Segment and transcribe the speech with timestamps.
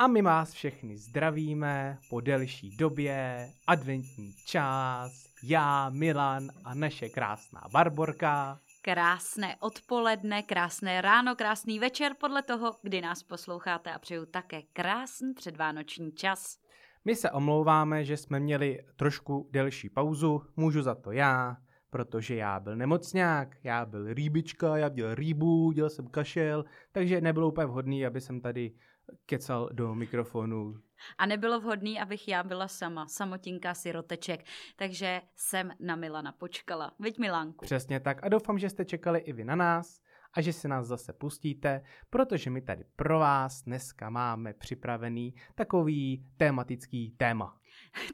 [0.00, 7.60] A my vás všechny zdravíme po delší době, adventní čas, já, Milan a naše krásná
[7.72, 8.60] Barborka.
[8.82, 15.34] Krásné odpoledne, krásné ráno, krásný večer podle toho, kdy nás posloucháte a přeju také krásný
[15.34, 16.58] předvánoční čas.
[17.04, 21.56] My se omlouváme, že jsme měli trošku delší pauzu, můžu za to já,
[21.90, 27.48] protože já byl nemocňák, já byl rýbička, já dělal rýbu, dělal jsem kašel, takže nebylo
[27.48, 28.72] úplně vhodný, aby jsem tady
[29.26, 30.74] kecal do mikrofonu.
[31.18, 34.44] A nebylo vhodný, abych já byla sama, samotinka siroteček,
[34.76, 36.92] takže jsem na Milana počkala.
[36.98, 37.64] Veď Milánku.
[37.64, 40.00] Přesně tak a doufám, že jste čekali i vy na nás
[40.38, 46.24] a že si nás zase pustíte, protože my tady pro vás dneska máme připravený takový
[46.36, 47.60] tematický téma.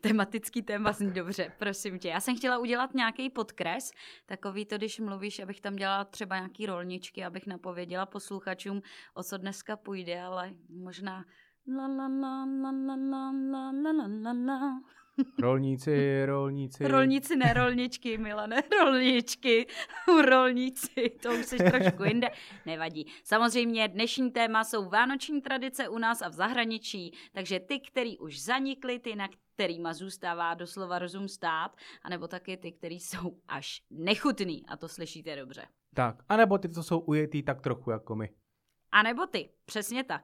[0.00, 2.08] Tematický téma zní dobře, prosím tě.
[2.08, 3.92] Já jsem chtěla udělat nějaký podkres,
[4.26, 8.82] takový to, když mluvíš, abych tam dělala třeba nějaký rolničky, abych napověděla posluchačům,
[9.14, 11.24] o co dneska půjde, ale možná
[11.76, 14.80] la la la la la la la la la la
[15.38, 16.88] Rolníci, rolníci.
[16.88, 19.66] Rolníci, ne rolničky, Milane, rolničky,
[20.28, 22.30] rolníci, to už jsi trošku jinde,
[22.66, 23.06] nevadí.
[23.24, 28.42] Samozřejmě dnešní téma jsou vánoční tradice u nás a v zahraničí, takže ty, který už
[28.42, 34.66] zanikly, ty, na kterýma zůstává doslova rozum stát, anebo taky ty, který jsou až nechutný,
[34.66, 35.66] a to slyšíte dobře.
[35.94, 38.30] Tak, anebo ty, co jsou ujetý tak trochu jako my.
[38.92, 40.22] A nebo ty, přesně tak.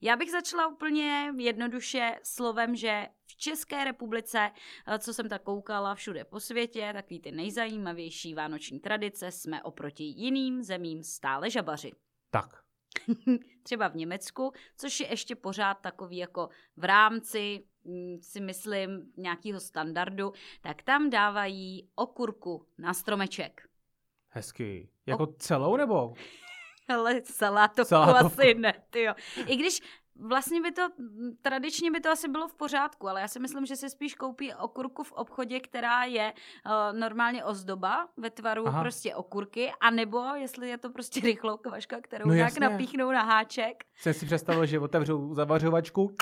[0.00, 4.50] Já bych začala úplně jednoduše slovem, že v České republice,
[4.86, 10.04] eh, co jsem tak koukala všude po světě, takový ty nejzajímavější vánoční tradice, jsme oproti
[10.04, 11.92] jiným zemím stále žabaři.
[12.30, 12.46] Tak.
[13.62, 19.60] Třeba v Německu, což je ještě pořád takový jako v rámci mm, si myslím nějakého
[19.60, 23.62] standardu, tak tam dávají okurku na stromeček.
[24.28, 24.88] Hezky.
[25.06, 25.26] Jako o...
[25.26, 26.14] celou nebo?
[26.90, 28.40] Ale salátovku, salátovku.
[28.40, 29.14] asi ne, tyjo.
[29.46, 29.80] I když
[30.22, 30.82] Vlastně by to,
[31.42, 34.54] tradičně by to asi bylo v pořádku, ale já si myslím, že si spíš koupí
[34.54, 38.80] okurku v obchodě, která je uh, normálně ozdoba ve tvaru Aha.
[38.80, 43.84] prostě okurky, anebo jestli je to prostě rychlou kvaška, kterou no nějak napíchnou na háček.
[43.96, 46.16] Jsem si představil, že otevřou zavařovačku.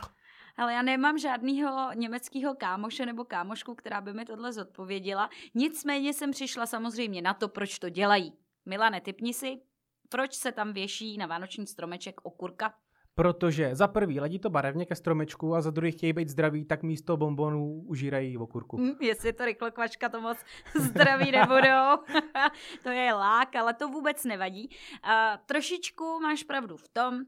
[0.57, 5.31] Ale já nemám žádného německého kámoše nebo kámošku, která by mi tohle zodpověděla.
[5.55, 8.33] Nicméně jsem přišla samozřejmě na to, proč to dělají.
[8.67, 9.61] Milane, typni si,
[10.09, 12.75] proč se tam věší na vánoční stromeček okurka?
[13.15, 16.83] Protože za prvý ladí to barevně ke stromečku a za druhý chtějí být zdraví, tak
[16.83, 18.77] místo bombonů užírají okurku.
[18.79, 20.39] Mm, jestli to rychlo kvačka, to moc
[20.75, 22.05] zdraví nebudou.
[22.83, 24.69] to je lák, ale to vůbec nevadí.
[25.05, 25.11] Uh,
[25.47, 27.21] trošičku máš pravdu v tom,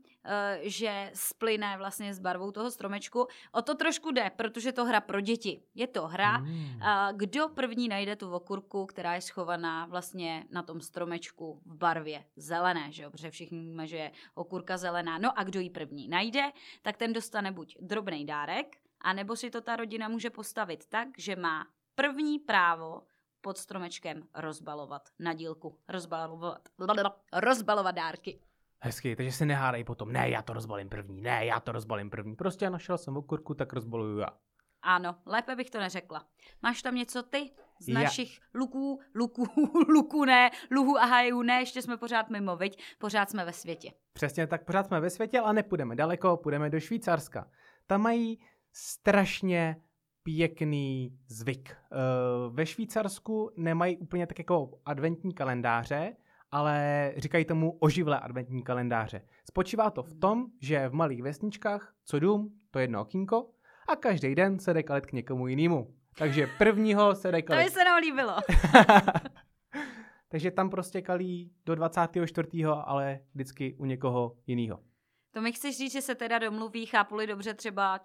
[0.63, 3.27] že splyne vlastně s barvou toho stromečku.
[3.53, 5.63] O to trošku jde, protože to hra pro děti.
[5.75, 6.81] Je to hra, mm.
[7.13, 12.93] kdo první najde tu okurku, která je schovaná vlastně na tom stromečku v barvě zelené,
[12.93, 13.11] že jo?
[13.11, 15.19] protože všichni víme, že je okurka zelená.
[15.19, 16.51] No a kdo ji první najde,
[16.83, 21.37] tak ten dostane buď drobný dárek, anebo si to ta rodina může postavit tak, že
[21.37, 23.03] má první právo
[23.41, 26.69] pod stromečkem rozbalovat na dílku, rozbalovat,
[27.33, 28.41] rozbalovat dárky.
[28.83, 32.37] Hezky, takže se nehádají potom, ne, já to rozbalím první, ne, já to rozbalím první.
[32.37, 34.29] Prostě já našel jsem okurku, tak rozbaluju já.
[34.83, 36.27] Ano, lépe bych to neřekla.
[36.63, 38.01] Máš tam něco ty z já.
[38.01, 39.47] našich luků, luků,
[39.89, 42.83] luků ne, luhů a hajů ne, ještě jsme pořád mimo, viď?
[42.99, 43.93] Pořád jsme ve světě.
[44.13, 47.51] Přesně tak, pořád jsme ve světě, ale nepůjdeme daleko, půjdeme do Švýcarska.
[47.87, 48.39] Tam mají
[48.73, 49.77] strašně
[50.23, 51.77] pěkný zvyk.
[51.91, 56.17] Uh, ve Švýcarsku nemají úplně tak jako adventní kalendáře,
[56.53, 59.23] ale říkají tomu oživlé adventní kalendáře.
[59.45, 63.51] Spočívá to v tom, že v malých vesničkách, co dům, to jedno okýnko,
[63.89, 65.95] a každý den se jde kalit k někomu jinému.
[66.19, 67.63] Takže prvního se jde kalit.
[67.63, 68.37] To mi se nám líbilo.
[70.29, 72.49] Takže tam prostě kalí do 24.
[72.85, 74.81] ale vždycky u někoho jiného.
[75.33, 77.99] To mi chceš říct, že se teda domluví, chápuli dobře, třeba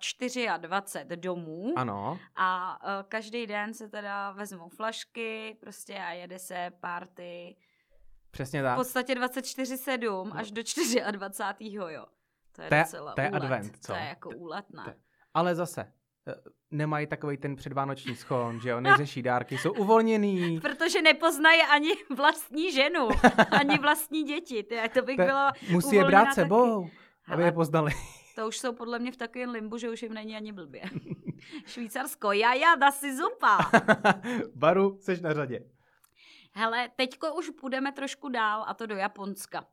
[0.58, 1.74] 24 domů.
[1.76, 2.20] Ano.
[2.36, 7.56] A uh, každý den se teda vezmou flašky prostě a jede se party
[8.36, 8.74] Přesně tak.
[8.74, 10.62] V podstatě 24-7 až do
[11.12, 11.80] 24.
[11.90, 12.06] jo.
[12.52, 13.44] To je to je, docela to je úlet.
[13.44, 13.92] advent, co?
[13.94, 14.96] To je jako úlet, ne?
[15.34, 15.82] Ale zase,
[16.28, 16.34] eh,
[16.72, 20.60] nemají takový ten předvánoční schon, že jo, neřeší dárky, jsou uvolněný.
[20.62, 23.08] Protože nepoznají ani vlastní ženu,
[23.52, 26.36] ani vlastní děti, ty, to bych byla Musí je brát taky.
[26.36, 26.90] sebou,
[27.28, 27.92] aby je poznali.
[28.36, 30.82] To už jsou podle mě v takovém limbu, že už jim není ani blbě.
[31.66, 33.58] Švýcarsko, já, já, da si zupa.
[34.56, 35.75] Baru, seš na řadě.
[36.56, 39.66] Hele, teďko už půjdeme trošku dál a to do Japonska.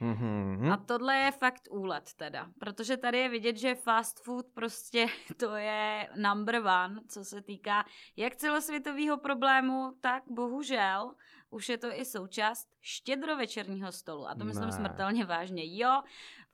[0.00, 0.72] Mm-hmm.
[0.72, 5.06] A tohle je fakt úlet teda, protože tady je vidět, že fast food prostě
[5.36, 7.84] to je number one, co se týká
[8.16, 11.14] jak celosvětového problému, tak bohužel
[11.50, 14.28] už je to i součást štědrovečerního stolu.
[14.28, 14.72] A to myslím ne.
[14.72, 15.76] smrtelně vážně.
[15.76, 16.02] Jo,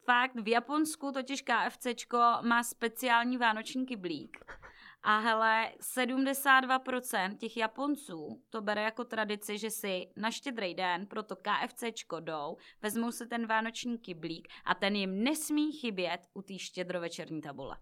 [0.04, 4.44] fakt, v Japonsku totiž KFCčko má speciální vánoční kyblík.
[5.08, 11.22] A hele, 72% těch Japonců to bere jako tradici, že si na štědrý den pro
[11.22, 16.58] to KFCčko jdou, vezmou si ten vánoční kyblík a ten jim nesmí chybět u té
[16.58, 17.76] štědrovečerní tabule.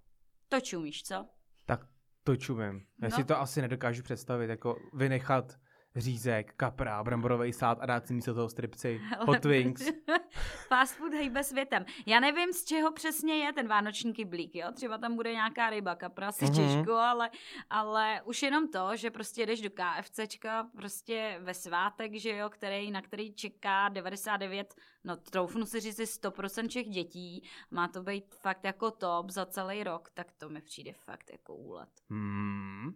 [0.48, 1.26] To čumíš, co?
[1.66, 1.80] Tak
[2.24, 2.86] to čumím.
[3.02, 3.16] Já No.
[3.16, 5.58] si to asi nedokážu představit, jako vynechat
[5.96, 9.90] řízek, kapra, bramborový sád a dát si místo toho stripci Hot Wings.
[10.68, 11.84] Fast food hejbe světem.
[12.06, 14.72] Já nevím, z čeho přesně je ten vánoční kyblík, jo?
[14.72, 16.54] Třeba tam bude nějaká ryba, kapra, si Mhm.
[16.54, 17.30] těžko, ale,
[17.70, 22.90] ale už jenom to, že prostě jdeš do KFCčka prostě ve svátek, že jo, který,
[22.90, 24.74] na který čeká 99,
[25.04, 29.46] no troufnu si říct si 100% všech dětí, má to být fakt jako top za
[29.46, 31.88] celý rok, tak to mi přijde fakt jako úlet.
[32.10, 32.92] Hmm.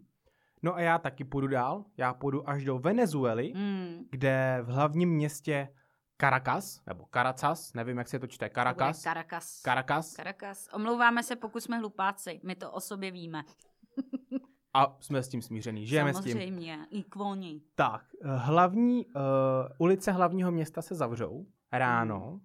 [0.62, 1.84] No a já taky půjdu dál.
[1.96, 4.05] Já půjdu až do Venezuely, Mm.
[4.10, 5.69] kde v hlavním městě
[6.20, 9.02] Caracas, nebo Caracas, nevím, jak se to čte, Caracas.
[9.02, 9.60] Caracas.
[9.62, 10.12] Caracas.
[10.12, 10.69] Caracas.
[10.75, 12.40] Omlouváme se, pokud jsme hlupáci.
[12.44, 13.43] My to o sobě víme.
[14.75, 16.32] A jsme s tím smířený, žijeme s tím.
[16.32, 16.87] Samozřejmě.
[16.90, 17.61] I kvoni.
[17.75, 18.04] Tak,
[18.37, 19.12] hlavní, uh,
[19.78, 22.40] ulice hlavního města se zavřou ráno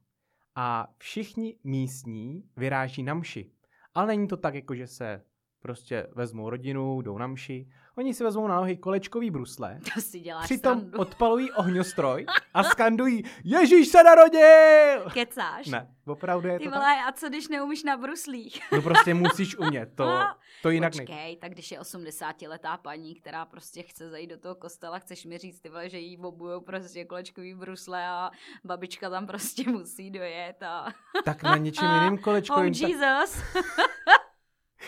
[0.56, 3.52] a všichni místní vyráží na mši.
[3.96, 5.24] Ale není to tak, jako že se
[5.64, 7.68] prostě vezmou rodinu, jdou na mši.
[7.98, 11.00] Oni si vezmou na nohy kolečkový brusle, To si děláš přitom srandu.
[11.00, 15.10] odpalují ohňostroj a skandují Ježíš se narodil!
[15.14, 15.68] Kecáš?
[15.68, 16.80] Ne, opravdu je Ty to tak?
[16.80, 18.62] vole, a co když neumíš na bruslích?
[18.72, 20.94] No prostě musíš umět, to, A, to jinak.
[20.94, 25.38] Počkej, tak když je 80-letá paní, která prostě chce zajít do toho kostela, chceš mi
[25.38, 28.32] říct, ty vole, že jí obujou prostě kolečkový brusle a
[28.64, 30.86] babička tam prostě musí dojet a
[31.26, 33.44] Tak na něčem jiným oh kolečkovým tak Jesus.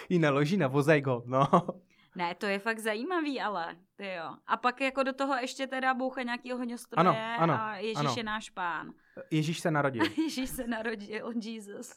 [0.10, 1.48] ji naloží na vozejko, no.
[2.18, 4.36] Ne, to je fakt zajímavý, ale ty jo.
[4.48, 8.13] A pak jako do toho ještě teda boucha nějaký ohňostroje Ano, ano, a Ježíš ano.
[8.18, 8.94] je náš pán.
[9.31, 10.04] Ježíš se narodil.
[10.24, 11.94] Ježíš se narodil, Jesus.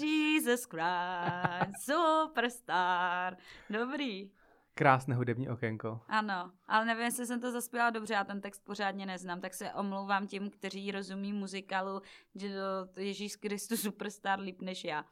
[0.00, 3.36] Jesus Christ, superstar.
[3.70, 4.30] Dobrý.
[4.74, 6.00] Krásné hudební okénko.
[6.08, 9.72] Ano, ale nevím, jestli jsem to zaspěla dobře, já ten text pořádně neznám, tak se
[9.72, 12.02] omlouvám těm, kteří rozumí muzikálu,
[12.34, 12.48] že
[12.94, 15.04] to Ježíš Kristus superstar líp než já.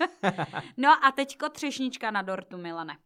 [0.76, 2.96] no a teďko třešnička na dortu, Milane.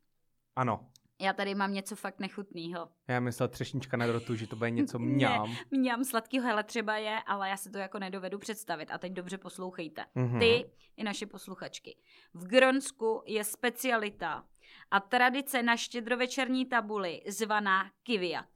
[0.57, 0.87] Ano,
[1.21, 2.89] Já tady mám něco fakt nechutného.
[3.09, 5.39] já myslel třešnička na drotu, že to bude něco Ne.
[5.71, 6.05] mňám.
[6.05, 8.91] Sladkýho, hele třeba je, ale já si to jako nedovedu představit.
[8.91, 10.05] A teď dobře poslouchejte.
[10.15, 10.39] Mhm.
[10.39, 11.97] Ty i naše posluchačky.
[12.35, 14.45] V Gronsku je specialita
[14.91, 18.49] a tradice na štědrovečerní tabuli zvaná kiviak.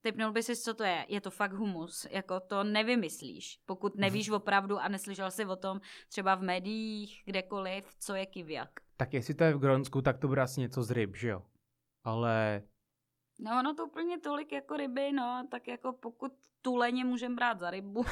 [0.00, 1.06] Typnul by si, co to je.
[1.08, 2.06] Je to fakt humus.
[2.10, 7.84] Jako to nevymyslíš, pokud nevíš opravdu a neslyšel jsi o tom třeba v médiích, kdekoliv,
[7.98, 8.70] co je kiviak.
[8.96, 11.42] Tak jestli to je v Gronsku, tak to bude asi něco z ryb, že jo?
[12.04, 12.62] Ale
[13.38, 16.32] No ono to úplně tolik jako ryby, no, tak jako pokud
[16.62, 18.04] tuleně můžem brát za rybu.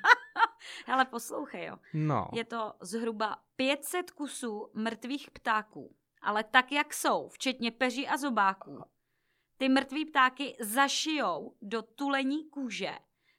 [0.86, 1.76] Hele, poslouchej, jo.
[1.94, 8.16] no, Je to zhruba 500 kusů mrtvých ptáků, ale tak, jak jsou, včetně peří a
[8.16, 8.84] zobáků.
[9.56, 12.92] Ty mrtvý ptáky zašijou do tulení kůže,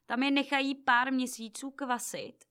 [0.06, 2.44] tam je nechají pár měsíců kvasit,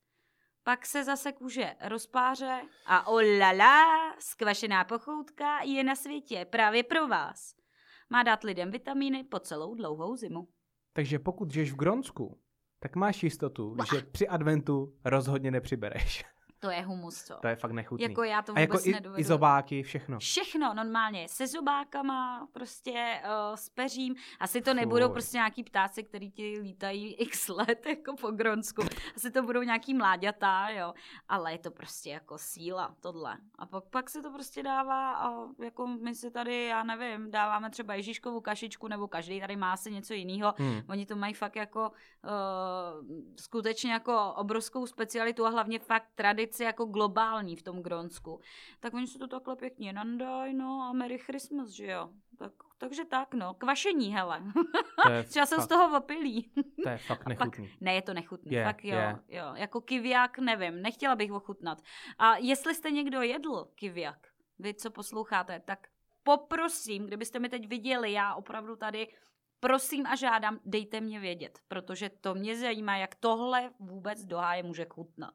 [0.67, 3.85] pak se zase kůže rozpáře a olala,
[4.19, 7.55] skvašená pochoutka je na světě právě pro vás.
[8.09, 10.47] Má dát lidem vitamíny po celou dlouhou zimu.
[10.93, 12.39] takže pokud žiješ v Gronsku,
[12.79, 16.25] tak máš jistotu, že při adventu rozhodně nepřibereš.
[16.59, 17.35] To je humus, co?
[17.41, 18.03] To je fakt nechutný.
[18.03, 19.21] Jako já to a vůbec jako i, nedovedu.
[19.21, 20.19] i zobáky, všechno.
[20.19, 24.15] Všechno normálně, se zobákama, prostě uh, s peřím.
[24.39, 25.13] Asi to nebudou Fuj.
[25.13, 28.81] prostě nějaký ptáci, který ti lítají x let jako po Gronsku.
[29.15, 30.93] Asi to budou nějaký mláďata, jo.
[31.29, 33.37] Ale je to prostě jako síla, tohle.
[33.55, 37.69] A pak, pak se to prostě dává a jako my si tady, já nevím, dáváme
[37.69, 40.53] třeba Ježíškovu kašičku, nebo každý tady má asi něco jiného.
[40.57, 40.81] Hmm.
[40.89, 43.05] Oni to mají fakt jako uh,
[43.39, 48.39] skutečně jako obrovskou specialitu a hlavně fakt tradici jako globální v tom Gronsku.
[48.79, 52.09] Tak oni se to takhle pěkně nandají, no a Merry Christmas, že jo.
[52.39, 53.53] Tak, takže tak, no.
[53.53, 54.43] Kvašení, hele.
[55.27, 56.51] Třeba jsem z toho opilý.
[56.83, 57.69] to je fakt pak- nechutný.
[57.81, 59.19] Ne, je to nechutný, Je, fakt jo, je.
[59.27, 59.45] jo.
[59.55, 61.81] Jako kiviak, nevím, nechtěla bych ochutnat.
[62.17, 64.27] A jestli jste někdo jedl kiviak,
[64.59, 65.87] vy, co posloucháte, tak
[66.23, 69.07] poprosím, kdybyste mi teď viděli, já opravdu tady
[69.59, 74.63] prosím a žádám, dejte mě vědět, protože to mě zajímá, jak tohle vůbec do háje
[74.63, 75.33] může chutnat.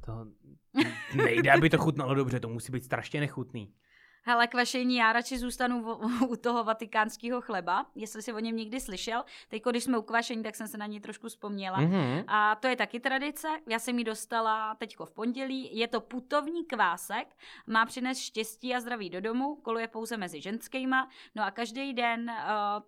[0.00, 0.26] To
[1.14, 3.74] nejde, aby to chutnalo dobře, to musí být strašně nechutný.
[4.22, 5.94] Hele, kvašení, já radši zůstanu
[6.28, 9.24] u toho vatikánského chleba, jestli jsi o něm někdy slyšel.
[9.48, 11.80] Teď, když jsme u kvašení, tak jsem se na něj trošku vzpomněla.
[11.80, 12.24] Mm-hmm.
[12.26, 13.48] A to je taky tradice.
[13.68, 15.78] Já jsem ji dostala teďko v pondělí.
[15.78, 17.36] Je to putovní kvásek,
[17.66, 21.08] má přinést štěstí a zdraví do domu, koluje pouze mezi ženskýma.
[21.34, 22.36] No a každý den uh,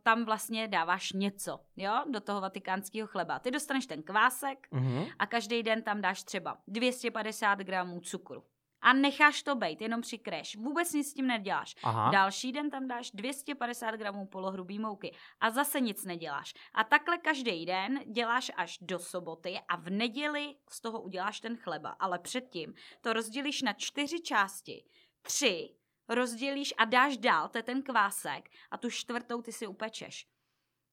[0.03, 3.39] tam vlastně dáváš něco, jo, do toho vatikánského chleba.
[3.39, 5.12] Ty dostaneš ten kvásek Mm-hmm.
[5.19, 8.43] a každý den tam dáš třeba 250 gramů cukru.
[8.83, 10.57] A necháš to bejt, jenom přikryješ.
[10.57, 11.75] Vůbec nic s tím neděláš.
[11.83, 12.11] Aha.
[12.11, 16.55] Další den tam dáš 250 gramů polohrubý mouky a zase nic neděláš.
[16.75, 21.57] A takhle každý den děláš až do soboty a v neděli z toho uděláš ten
[21.57, 21.91] chleba.
[21.91, 24.85] Ale předtím to rozdělíš na čtyři části.
[25.23, 25.75] Tři
[26.09, 30.27] rozdělíš a dáš dál, to je ten kvásek a tu čtvrtou ty si upečeš.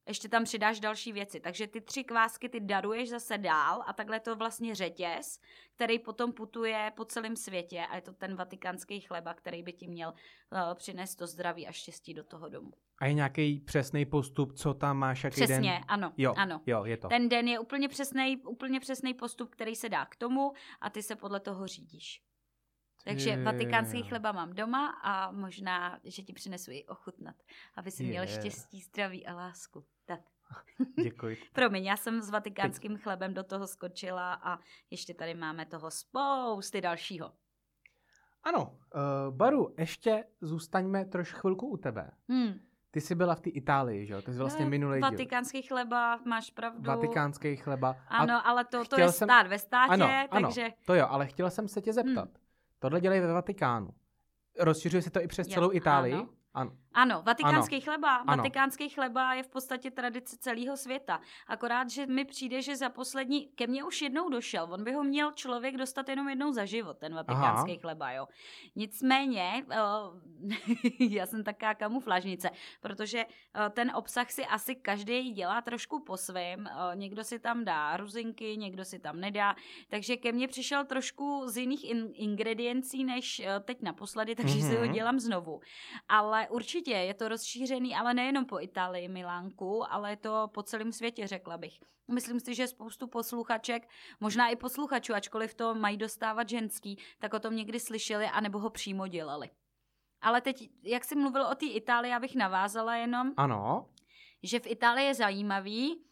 [0.10, 1.40] Ještě tam přidáš další věci.
[1.40, 5.40] Takže ty tři kvásky ty daruješ zase dál a takhle je to vlastně řetěz,
[5.76, 9.88] který potom putuje po celém světě a je to ten vatikánský chleba, který by ti
[9.88, 12.72] měl uh, přinést to zdraví a štěstí do toho domu.
[12.98, 15.48] A je nějaký přesný postup, co tam máš, jaký den?
[15.48, 16.14] Přesně, ano.
[16.18, 16.62] Jo, ano.
[16.66, 17.08] jo, je to.
[17.08, 21.04] Ten den je úplně přesný, úplně přesný postup, který se dá k tomu a ty
[21.04, 22.22] se podle toho řídíš.
[23.04, 27.36] Takže Ty vatikánský chleba mám doma a možná, že ti přinesu i ochutnat,
[27.76, 28.28] aby si měl Je.
[28.28, 29.86] štěstí, zdraví a lásku.
[31.04, 31.38] Děkuji.
[31.54, 36.82] Promiň, já jsem s vatikánským chlebem do toho skočila a ještě tady máme toho spousty
[36.82, 37.32] dalšího.
[38.44, 42.12] Ano, uh, Baru, ještě zůstaňme trošku chvilku u tebe.
[42.30, 42.60] Hmm.
[42.92, 44.22] Ty jsi byla v té Itálii, že jo?
[44.22, 45.12] To jsi vlastně Eh, minulý díl.
[45.12, 46.82] Vatikánský chleba, máš pravdu.
[46.82, 47.96] Vatikánský chleba.
[48.08, 50.70] Ano, ale to, to je jsem- stát ve státě, ano, ano, takže...
[50.86, 52.26] to jo, ale chtěla jsem se tě zeptat.
[52.26, 52.34] Hmm.
[52.80, 53.90] Tohle dělají ve Vatikánu.
[54.60, 56.14] Rozšiřuje se to i přes Já- celou Itálii?
[56.14, 56.30] ano.
[56.54, 56.72] ano.
[56.94, 58.16] Ano, vatikánský chleba.
[58.16, 58.38] Ano.
[58.38, 61.22] Vatikánský chleba je v podstatě tradice celého světa.
[61.48, 65.04] Akorát, že mi přijde, že za poslední, ke mně už jednou došel, on by ho
[65.04, 67.82] měl člověk dostat jenom jednou za život, ten vatikánský Aha.
[67.82, 68.28] chleba, jo.
[68.76, 70.50] Nicméně, uh,
[71.10, 72.50] já jsem taká kamuflážnice,
[72.82, 76.60] protože uh, ten obsah si asi každý dělá trošku po svém.
[76.60, 79.56] Uh, někdo si tam dá ruzinky, někdo si tam nedá,
[79.90, 84.70] takže ke mně přišel trošku z jiných in- ingrediencí než uh, teď naposledy, takže mm-hmm.
[84.70, 84.94] si ho Mhm.
[84.94, 85.62] dělám znovu.
[86.10, 90.92] Ale určitě je to rozšířený, ale nejenom po Itálii, Milánku, ale je to po celém
[90.92, 91.80] světě, řekla bych.
[92.12, 97.40] Myslím si, že spoustu posluchaček, možná i posluchačů, ačkoliv to mají dostávat ženský, tak o
[97.40, 99.50] tom někdy slyšeli, anebo ho přímo dělali.
[100.22, 103.90] Ale teď, jak jsi mluvil o té Itálii, abych navázala jenom, Ano.
[104.44, 106.04] že v Itálii je zajímavý,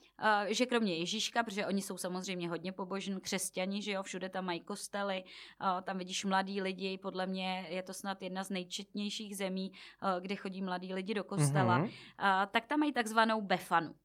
[0.47, 4.59] že kromě Ježíška, protože oni jsou samozřejmě hodně pobožní křesťani, že jo, všude tam mají
[4.59, 9.71] kostely, eh, tam vidíš mladí lidi, podle mě je to snad jedna z nejčetnějších zemí,
[9.73, 11.87] eh, kde chodí mladí lidi do kostela, Mhm.
[11.87, 13.95] eh, tak tam mají takzvanou Befanu.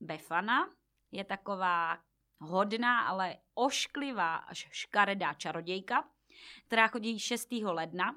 [0.00, 0.68] Befana
[1.12, 1.98] je taková
[2.40, 6.08] hodná, ale ošklivá až škaredá čarodějka,
[6.66, 7.72] která chodí 6.
[7.72, 8.16] ledna,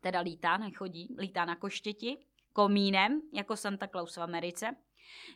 [0.00, 4.76] teda lítá, nechodí, lítá na koštěti, komínem, jako Santa Claus v Americe.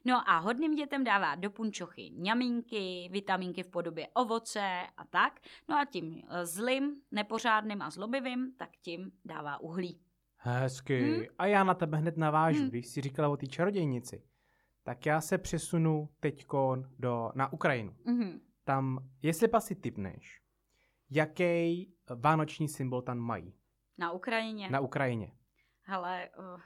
[0.04, 5.40] No a hodným dětem dává do punčochy ňamínky, vitamínky v podobě ovoce a tak.
[5.68, 10.00] No a tím eh, zlým, nepořádným a zlobivým, tak tím dává uhlí.
[10.36, 11.02] Hezky.
[11.12, 11.22] Hmm.
[11.38, 12.68] A já na tebe hned navážu, Hmm.
[12.70, 14.22] když jsi říkala o té čarodějnici.
[14.82, 17.94] Tak já se přesunu teďkon do, na Ukrajinu.
[18.04, 18.40] Mhm.
[18.64, 20.40] Tam, jestli pas si typneš,
[21.10, 23.54] jaký vánoční symbol tam mají
[23.98, 24.70] Na Ukrajině.
[24.70, 25.32] na Ukrajině.
[25.82, 26.60] Hele, uh,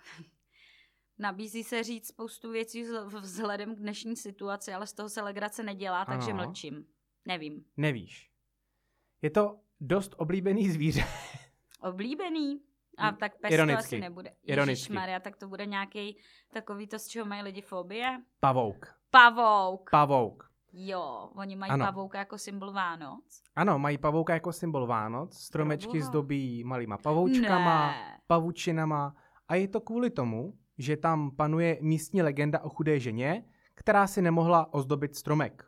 [1.19, 5.63] nabízí se říct spoustu věcí vzhl- vzhledem k dnešní situaci, ale z toho se legrace
[5.63, 6.47] nedělá, takže Ano.
[6.47, 6.87] mlčím.
[7.27, 7.65] Nevím.
[7.77, 8.31] Nevíš.
[9.23, 11.05] Je to dost oblíbený zvíře.
[11.81, 12.61] Oblíbený?
[12.99, 13.81] A Mm, tak pes ironicky.
[13.83, 14.35] to asi nebude.
[14.43, 14.93] Ironicky.
[14.93, 16.17] Maria, tak to bude nějaký
[16.53, 18.23] takový to, z čeho mají lidi fobie?
[18.41, 18.87] Pavouk.
[19.11, 19.91] Pavouk.
[19.91, 20.51] Pavouk.
[20.77, 21.85] jo, oni mají Ano.
[21.87, 23.43] pavouka jako symbol Vánoc.
[23.57, 25.39] Ano, mají pavouka jako symbol Vánoc.
[25.39, 26.07] Stromečky Proboha.
[26.09, 28.21] zdobí malýma pavoučkama, Ne.
[28.27, 29.17] pavučinama.
[29.49, 34.23] A je to kvůli tomu, že tam panuje místní legenda o chudé ženě, která si
[34.23, 35.65] nemohla ozdobit stromek.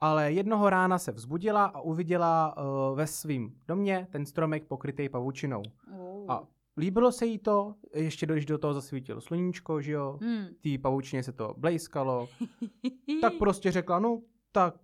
[0.00, 5.62] Ale jednoho rána se vzbudila a uviděla uh, ve svém domě ten stromek pokrytý pavučinou.
[5.92, 6.30] Uh.
[6.32, 6.42] A
[6.76, 10.46] líbilo se jí to, ještě když do toho zasvítilo sluníčko, že jo, Hmm.
[10.62, 12.28] té pavučině se to blejskalo,
[13.20, 14.20] tak prostě řekla, no
[14.52, 14.74] tak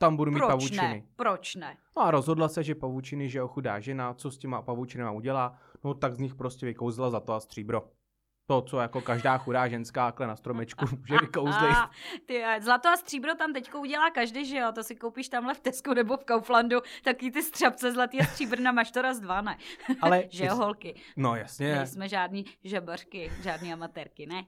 [0.00, 0.76] tam budu mít Proč pavučiny.
[0.76, 1.02] ne?
[1.16, 1.76] Proč ne?
[1.96, 5.58] No a rozhodla se, že pavučiny, že jo, chudá žena, co s těma pavučinama udělá,
[5.84, 7.88] no tak z nich prostě vykouzla za to a stříbro.
[8.50, 11.76] To, co jako každá chudá ženská takhle na stromečku může vykouzlit.
[11.76, 11.90] A,
[12.26, 14.72] ty, zlato a stříbro tam teďko udělá každý, že jo?
[14.72, 18.72] To si koupíš tamhle v Tesku nebo v Kauflandu, taky ty střapce zlatý a stříbrna
[18.72, 19.58] máš to raz dva, ne?
[20.02, 21.00] Ale, že jo, holky?
[21.16, 24.44] no jasně, Nejsme žádný žabařky, žádný amatérky, ne?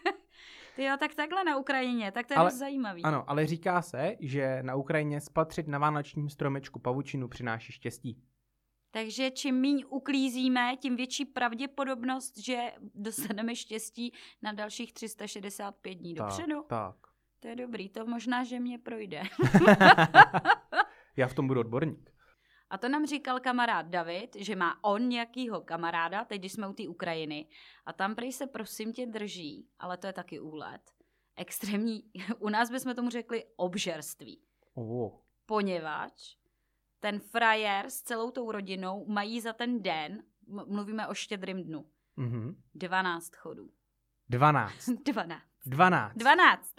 [0.76, 3.02] ty jo, tak takhle na Ukrajině, tak to je Ale- dost zajímavý.
[3.02, 8.22] ano, ale říká se, že na Ukrajině spatřit na vánočním stromečku pavučinu přináší štěstí.
[8.96, 14.12] Takže čím míň uklízíme, tím větší pravděpodobnost, že dostaneme štěstí
[14.42, 16.62] na dalších 365 dní dopředu.
[16.68, 16.96] Tak.
[17.40, 19.22] To je dobrý, to možná, že mě projde.
[21.16, 22.10] Já v tom budu odborník.
[22.70, 26.72] A to nám říkal kamarád David, že má on nějakýho kamaráda, teď když jsme u
[26.72, 27.48] té Ukrajiny,
[27.86, 30.80] a tam prej se prosím tě drží, ale to je taky úlet.
[31.36, 32.02] Extrémní,
[32.38, 34.42] u nás bychom tomu řekli obžerství.
[34.74, 35.12] Oh.
[35.46, 36.36] Poněvadž
[37.06, 41.86] ten frajer s celou tou rodinou mají za ten den, mluvíme o štědrým dnu,
[42.16, 42.56] Mhm.
[42.74, 43.70] 12 chodů.
[44.28, 44.88] 12.
[45.04, 45.42] 12.
[45.66, 46.14] 12.
[46.16, 46.74] 12.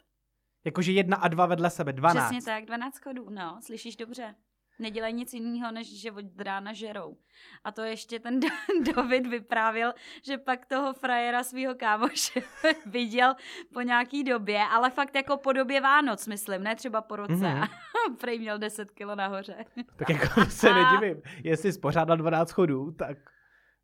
[0.65, 1.93] Jakože jedna a dva vedle sebe.
[1.93, 2.25] 12.
[2.31, 4.35] Přesně tak, 12 chodů, no, slyšíš dobře.
[4.79, 7.17] Nedělají nic jiného, než že od rána žerou.
[7.63, 8.39] A to ještě ten
[8.95, 9.93] David vyprávěl,
[10.23, 12.41] že pak toho frajera svého kámoše
[12.85, 13.35] viděl
[13.73, 17.33] po nějaký době, ale fakt jako po době Vánoc, myslím, ne třeba po roce.
[17.33, 17.61] Mhm.
[17.61, 18.15] Mm-hmm.
[18.21, 19.65] Prej měl 10 kilo nahoře.
[19.95, 21.21] Tak jako se nedivím.
[21.43, 23.17] Jestli jsi pořádal 12 chodů, tak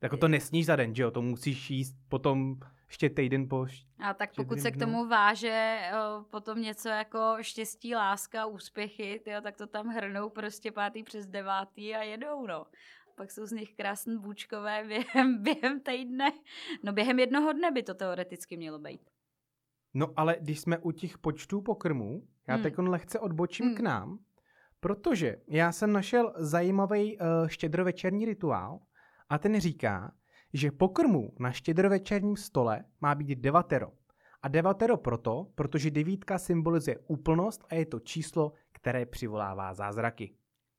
[0.01, 1.11] jako to nesníš za den, že jo?
[1.11, 2.55] To musíš jíst potom
[2.93, 3.65] ještě týden po...
[3.99, 9.41] A tak pokud se k tomu váže o, potom něco jako štěstí, láska, úspěchy, tyjo,
[9.41, 12.65] tak to tam hrnou prostě pátý přes devátý a jedou, no.
[13.15, 16.31] Pak jsou z nich krásný bůčkové během, během týdne.
[16.83, 19.01] No během jednoho dne by to teoreticky mělo být.
[19.93, 22.63] No ale když jsme u těch počtů pokrmů, já Hmm.
[22.63, 23.75] teď lehce odbočím Hmm.
[23.75, 24.19] k nám,
[24.79, 28.79] protože já jsem našel zajímavý uh, štědrovečerní rituál
[29.29, 30.11] a ten říká,
[30.53, 33.91] že pokrmů na štědrovečerním stole má být devatero.
[34.41, 40.35] A devatero proto, protože devítka symbolizuje úplnost a je to číslo, které přivolává zázraky.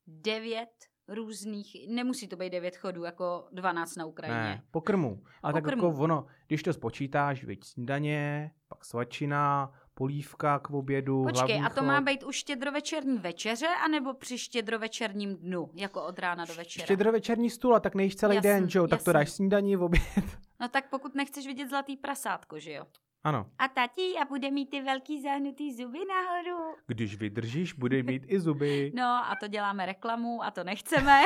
[0.07, 0.71] Devět
[1.09, 4.39] různých, nemusí to být devět chodů, jako 12 na Ukrajině.
[4.39, 5.23] Ne, pokrmů.
[5.43, 11.61] Ale tak jako ono, když to spočítáš, viď snídaně, pak svačina, polívka k obědu, Počkej,
[11.67, 11.87] a to chod.
[11.87, 16.85] má být už štědrovečerní večeře, anebo při štědrovečerním dnu, jako od rána do večera?
[16.85, 18.89] Štědrovečerní stůl a tak nejíš celý Jasný, den, že jo?
[18.89, 20.03] Tak to dáš snídaní, v oběd.
[20.61, 22.85] No tak pokud nechceš vidět zlatý prasátko, že jo?
[23.25, 23.47] Ano.
[23.59, 26.75] A tati, a bude mít ty velký zahnutý zuby nahoru.
[26.87, 28.93] Když vydržíš, bude mít i zuby.
[28.97, 31.23] No a to děláme reklamu a to nechceme.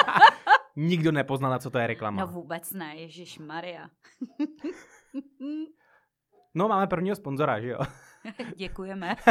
[0.76, 2.20] Nikdo nepozná, na co to je reklama.
[2.20, 3.90] No vůbec ne, Ježíš Maria.
[6.56, 7.78] No, máme prvního sponzora, že jo?
[8.56, 9.16] Děkujeme.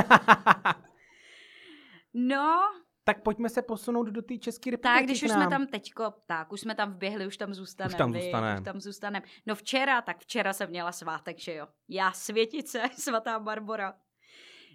[2.18, 2.62] No,
[3.04, 6.52] tak pojďme se posunout do té České republiky tak když už jsme tam teďko, tak
[6.52, 7.94] už jsme tam vběhli, už tam zůstaneme.
[7.94, 8.58] Už tam zůstanem.
[8.58, 9.24] Už tam zůstanem.
[9.46, 11.68] No včera, tak včera jsem měla svátek, že jo.
[11.90, 13.94] Já světice, svatá Barbora.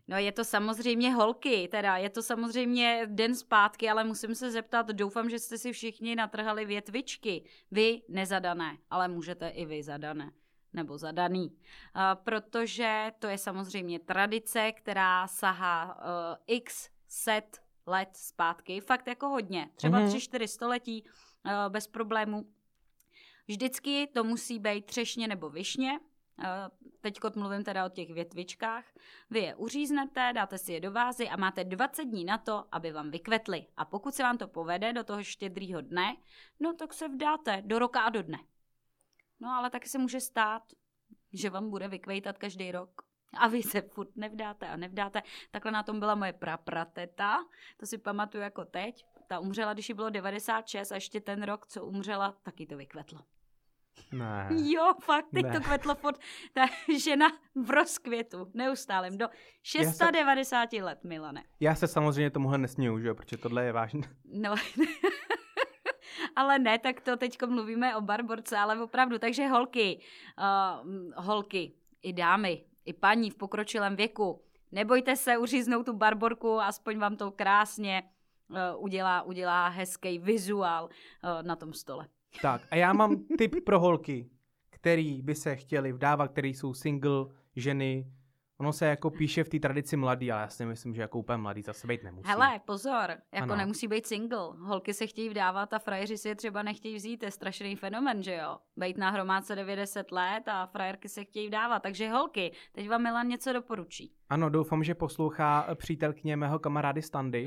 [0.09, 4.87] No je to samozřejmě holky, teda je to samozřejmě den zpátky, ale musím se zeptat,
[4.87, 7.45] doufám, že jste si všichni natrhali větvičky.
[7.71, 10.31] Vy nezadané, ale můžete i vy zadané
[10.73, 11.57] nebo zadaný.
[12.15, 19.71] Protože to je samozřejmě tradice, která sahá uh, x set let zpátky, fakt jako hodně,
[19.75, 20.09] třeba Mhm.
[20.09, 22.45] tři, čtyři století uh, bez problémů.
[23.49, 26.01] Vždycky to musí být třešně nebo višně,
[27.01, 28.85] Teď mluvím teda o těch větvičkách.
[29.31, 32.93] Vy je uříznete, dáte si je do vázy a máte 20 dní na to, aby
[32.93, 33.67] vám vykvetly.
[33.77, 36.17] A pokud se vám to povede do toho štědrýho dne,
[36.61, 38.39] no tak se vdáte do roka a do dne.
[39.41, 40.63] No ale taky se může stát,
[41.33, 43.03] že vám bude vykvejtat každý rok.
[43.39, 45.23] A vy se furt nevdáte a nevdáte.
[45.51, 47.39] Takhle na tom byla moje praprateta,
[47.77, 49.05] to si pamatuju jako teď.
[49.27, 53.21] Ta umřela, když jí bylo 96 a ještě ten rok, co umřela, taky to vykvetlo.
[54.13, 54.49] Ne.
[54.51, 55.53] Jo, fakt, teď Ne.
[55.53, 56.19] to kvetlo furt.
[56.53, 56.67] Ta
[56.99, 59.29] žena v rozkvětu, neustálem, do
[59.63, 61.45] 690 let, Milane.
[61.61, 64.17] Já se samozřejmě tomuhle nesměju, že jo, protože tohle je vážné.
[64.25, 64.55] No,
[66.37, 70.01] ale ne, tak to teď mluvíme o barborce, ale opravdu, takže holky,
[70.39, 76.99] uh, holky, i dámy, i paní v pokročilém věku, nebojte se uříznout tu barborku, aspoň
[76.99, 78.03] vám to krásně
[78.49, 82.09] uh, udělá, udělá hezký vizuál uh, na tom stole.
[82.43, 84.31] Tak a já mám tip pro holky,
[84.71, 88.07] který by se chtěli vdávat, který jsou single, ženy.
[88.61, 91.37] Ono se jako píše v té tradici mladý, ale já si myslím, že jako úplně
[91.37, 92.29] mladý zase být nemusí.
[92.29, 93.57] Hele, pozor, jako Ano.
[93.57, 94.49] nemusí být single.
[94.59, 98.23] Holky se chtějí vdávat a frajeři si je třeba nechtějí vzít, to je strašný fenomen,
[98.23, 98.59] že jo?
[98.77, 101.83] Bejt na hromádce 90 let a frajerky se chtějí vdávat.
[101.83, 104.13] Takže holky, teď vám Milan něco doporučí.
[104.29, 107.47] Ano, doufám, že poslouchá eh, přítelkyně mého kamarády Standy.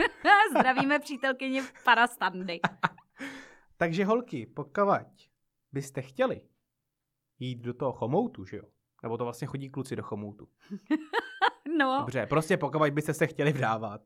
[0.50, 2.60] Zdravíme přítelkyni pana Standy.
[3.76, 4.90] Takže holky, pokud
[5.72, 6.40] byste chtěli
[7.38, 8.64] jít do toho chomoutu, že jo?
[9.02, 10.48] Nebo to vlastně chodí kluci do chomoutu.
[11.78, 14.00] No, Dobře, prostě pokud byste se chtěli vdávat,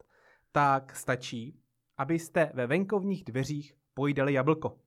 [0.52, 1.60] tak stačí,
[1.98, 4.78] abyste ve venkovních dveřích pojídali jablko.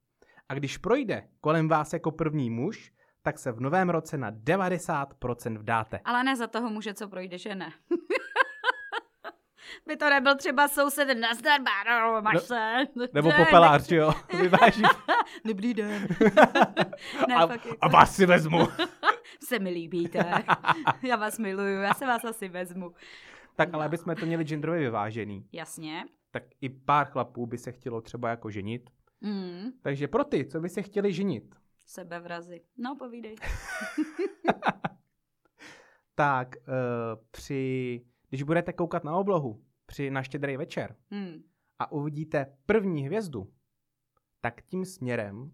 [0.50, 2.92] A když projde kolem vás jako první muž,
[3.22, 6.00] tak se v novém roce na 90% vdáte.
[6.06, 7.72] ale ne za toho muže, co projde, že ne.
[9.88, 12.76] by to nebyl třeba soused, nazdar, Báro, máš No, se.
[13.14, 14.14] Nebo Ne, popelář, že jo?
[14.42, 14.84] Vyváží.
[15.46, 16.08] Dobrý den.
[17.28, 18.68] ne, a, fakt jako, a vás si vezmu.
[19.46, 20.26] Se mi líbíte.
[21.04, 22.94] já vás miluju, já se vás asi vezmu.
[23.56, 26.06] tak ale aby jsme to měli genderově vyvážený, Jasně.
[26.32, 28.90] tak i pár chlapů by se chtělo třeba jako ženit.
[29.22, 31.56] Mm, Takže pro ty, co by se chtěli ženit,
[31.86, 32.62] sebevrazy.
[32.78, 33.36] No, povídej.
[36.16, 36.64] tak uh,
[37.32, 41.44] při, když budete koukat na oblohu při na štědrý večer Mm.
[41.80, 43.52] a uvidíte první hvězdu,
[44.42, 45.52] tak tím směrem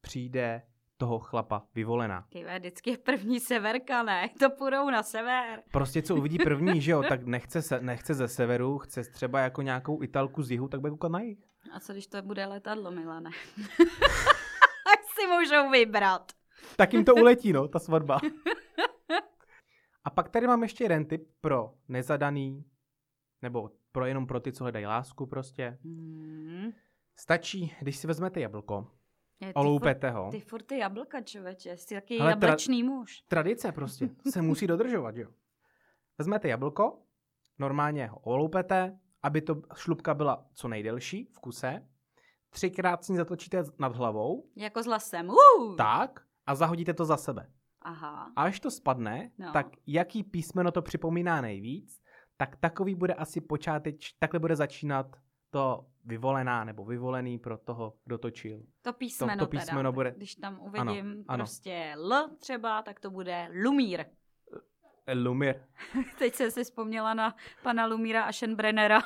[0.00, 0.62] přijde
[1.02, 2.26] toho chlapa vyvolená.
[2.28, 4.28] Kejve, vždycky je první severka, ne?
[4.38, 5.62] To půjdou na sever.
[5.72, 9.62] Prostě co uvidí první, že jo, tak nechce, se, nechce ze severu, chce třeba jako
[9.62, 11.38] nějakou italku z jihu, tak bude koukat na jih.
[11.72, 13.30] A co když to bude letadlo, Milane?
[14.92, 16.32] Ať si můžou vybrat.
[16.76, 18.20] Tak jim to uletí, no, ta svatba.
[20.04, 22.64] A pak tady mám ještě jeden tip pro nezadaný,
[23.42, 25.78] nebo pro jenom pro ty, co hledají lásku prostě.
[25.84, 26.70] Hmm.
[27.16, 28.86] Stačí, když si vezmete jablko,
[29.40, 30.22] Je, ty oloupete ho.
[30.24, 31.76] furt- Ty furt ty jablka, člověče.
[31.76, 33.22] Jsi taky Hele, tra- jablečný muž.
[33.28, 35.28] Tradice prostě, se musí dodržovat, jo.
[36.18, 36.98] Vezmete jablko,
[37.58, 41.88] normálně ho oloupete, aby to šlubka byla co nejdelší v kuse.
[42.50, 45.28] Třikrát si ji zatočíte nad hlavou, Jako s lasem.
[45.30, 45.76] Uh!
[45.76, 47.50] tak, a zahodíte to za sebe.
[47.82, 48.32] Aha.
[48.36, 49.52] A až to spadne, no.
[49.52, 52.02] tak jaký písmeno to připomíná nejvíc,
[52.36, 55.16] tak takový bude asi počáteč, takhle bude začínat
[55.52, 58.62] to vyvolená nebo vyvolený pro toho, kdo točil.
[58.82, 59.92] To písmeno, to písmeno teda.
[59.92, 61.38] bude- Když tam uvidím Ano, ano.
[61.44, 64.04] prostě L třeba, tak to bude Lumír.
[65.14, 65.54] Lumir.
[66.18, 69.00] Teď jsem si vzpomněla na pana Lumíra Aschenbrennera.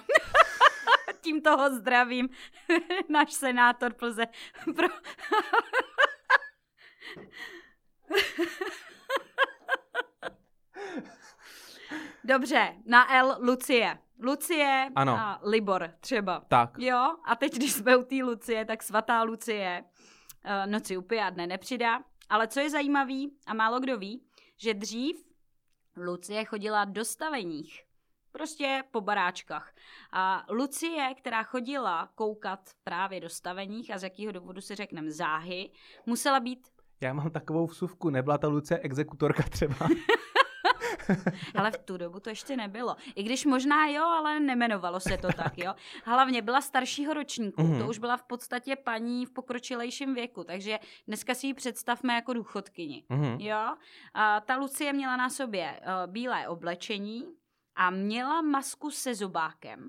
[1.20, 2.28] Tím toho zdravím.
[3.08, 4.26] Náš senátor Plze.
[4.76, 4.88] Pro...
[12.24, 13.98] Dobře, na L Lucie.
[14.22, 15.12] Lucie Ano.
[15.12, 16.42] a Libor třeba.
[16.48, 21.24] Tak, Jo, a teď, když jsme u té Lucie, tak svatá Lucie uh, noci upije
[21.24, 22.02] a dne nepřidá.
[22.28, 24.22] Ale co je zajímavý, a málo kdo ví,
[24.56, 25.16] že dřív
[25.96, 27.82] Lucie chodila do staveních.
[28.32, 29.74] Prostě po baráčkách.
[30.12, 35.70] A Lucie, která chodila koukat právě do staveních, a z jakého důvodu si řekneme záhy,
[36.06, 36.68] musela být
[37.00, 39.76] já mám takovou vsuvku, nebyla ta Luce exekutorka třeba.
[41.54, 42.96] Ale v tu dobu to ještě nebylo.
[43.14, 45.74] I když možná jo, ale nemenovalo se to tak, jo.
[46.04, 47.78] Hlavně byla staršího ročníku, Mhm.
[47.78, 52.32] to už byla v podstatě paní v pokročilejším věku, takže dneska si ji představme jako
[52.32, 53.04] důchodkyni.
[53.08, 53.40] Mhm.
[53.40, 53.76] Jo,
[54.14, 57.24] a ta Lucie měla na sobě uh, bílé oblečení
[57.76, 59.88] a měla masku se zobákem,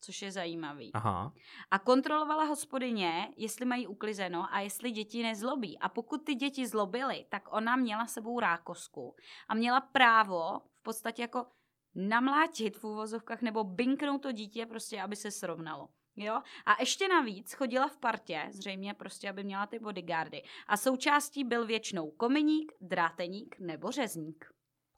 [0.00, 0.90] což je zajímavý.
[0.94, 1.32] Aha.
[1.70, 5.78] A kontrolovala hospodyně, jestli mají uklizeno a jestli děti nezlobí.
[5.78, 9.16] A pokud ty děti zlobily, tak ona měla sebou rákosku
[9.48, 11.46] a měla právo v podstatě jako
[11.94, 15.88] namlátit v úvozovkách nebo binknout to dítě prostě, aby se srovnalo.
[16.16, 16.42] Jo?
[16.66, 20.42] A ještě navíc chodila v partě, zřejmě prostě, aby měla ty bodyguardy.
[20.66, 24.55] A součástí byl většinou kominík, dráteník nebo řezník.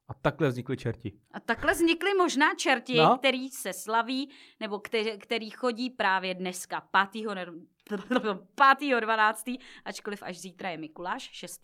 [0.08, 1.20] A takhle vznikly čerti.
[1.32, 3.16] A takhle vznikly možná čerti, No.
[3.18, 6.80] který se slaví, nebo který, který chodí právě dneska
[7.12, 7.34] 5.
[7.34, 7.46] ne-
[8.78, 9.00] 5.
[9.00, 9.44] 12.
[9.84, 11.60] ačkoliv až zítra je Mikuláš 6.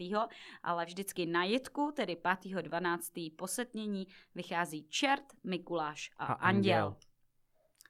[0.62, 2.62] ale vždycky na jitku, tedy 5.
[2.62, 3.12] 12.
[3.38, 6.74] posetnění, vychází čert, Mikuláš a, A a anděl.
[6.84, 6.96] anděl.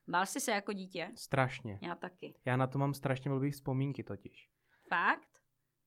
[0.09, 1.11] Bál jsi se jako dítě?
[1.15, 1.79] Strašně.
[1.83, 2.35] Já taky.
[2.45, 4.49] Já na to mám strašně blbý vzpomínky totiž.
[4.89, 5.29] Fakt?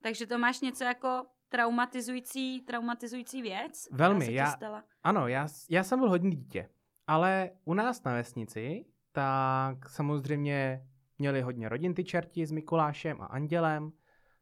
[0.02, 3.88] Takže to máš něco jako traumatizující, traumatizující věc?
[3.92, 4.84] Velmi, já- Stala?
[5.04, 6.70] Ano, já, já jsem byl hodně dítě,
[7.08, 10.88] ale u nás na vesnici, tak samozřejmě
[11.20, 13.92] měli hodně rodin ty čerti s Mikulášem a Andělem,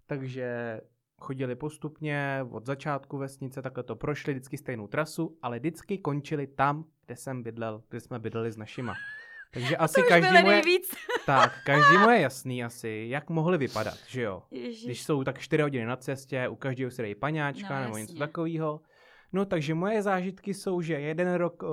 [0.06, 0.82] takže
[1.18, 6.86] chodili postupně od začátku vesnice, takhle to prošli vždycky stejnou trasu, ale vždycky končili tam,
[7.06, 8.94] kde jsem bydlel, kde jsme bydleli s našima.
[9.54, 10.96] Takže asi každý byly mu je, nejvíc.
[11.26, 14.44] Tak, každý mu je jasný asi, jak mohli vypadat, že jo?
[14.52, 14.86] Ježiš.
[14.86, 18.12] Když jsou tak 4 hodiny na cestě, u každého si dají paňáčka No, nebo něco
[18.12, 18.20] jasně.
[18.20, 18.82] takového.
[19.34, 21.70] No takže moje zážitky jsou, že jeden rok uh,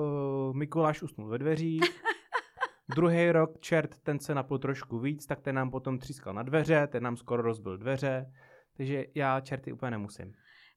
[0.55, 1.83] Mikuláš usnul ve dveřích,
[2.95, 6.87] druhý rok čert, ten se napil trošku víc, tak ten nám potom třískal na dveře,
[6.87, 8.33] ten nám skoro rozbil dveře,
[8.77, 10.33] takže já čerty úplně nemusím.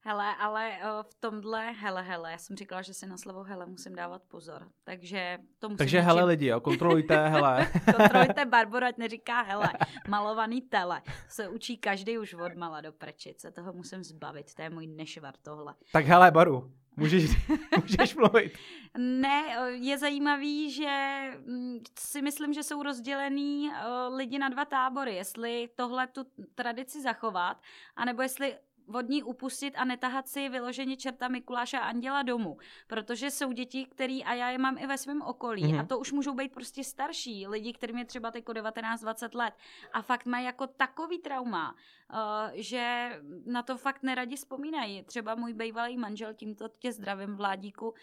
[0.07, 3.65] Hele, ale uh, v tomhle, hele, hele, já jsem říkala, že si na slovo hele
[3.65, 4.67] musím dávat pozor.
[4.83, 7.71] Takže to musím Takže něčím- hele lidi, jo, kontrolujte, hele.
[7.95, 9.69] Kontrolujte Barboru, ať neříká hele.
[10.07, 11.01] Malovaný tele.
[11.29, 13.51] Se učí každý už od mala do prečice.
[13.51, 14.53] Toho musím zbavit.
[14.55, 15.73] To je můj nešvar tohle.
[15.91, 17.29] tak hele, Baru, můžeš,
[17.81, 18.53] můžeš mluvit.
[18.97, 24.65] Ne, eh, je zajímavý, že mm, si myslím, že jsou rozdělený eh, lidi na dva
[24.65, 25.15] tábory.
[25.15, 27.61] Jestli tohle tu tradici zachovat,
[27.95, 28.55] anebo jestli
[28.93, 33.85] od ní upustit a netahat si vyloženě čerta Mikuláše a Anděla domů, protože jsou děti,
[33.85, 35.79] který a já je mám i ve svém okolí mm-hmm.
[35.79, 39.53] a to už můžou být prostě starší lidi, kterým je třeba jako 19-20 let
[39.93, 41.75] a fakt mají jako takový trauma,
[42.13, 42.17] uh,
[42.53, 43.11] že
[43.45, 45.03] na to fakt neradi vzpomínají.
[45.03, 47.95] Třeba můj bývalý manžel, tímto tě zdravím vládíku, uh,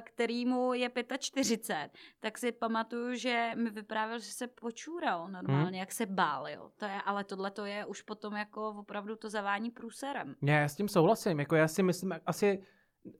[0.00, 5.74] který mu je 45, tak si pamatuju, že mi vyprávěl, že se počúral normálně, hmm.
[5.80, 6.70] jak se bál, jo.
[6.76, 10.31] To je, ale tohle to je už potom jako opravdu to zavání průserem.
[10.42, 12.58] Já s tím souhlasím, jako já si myslím, asi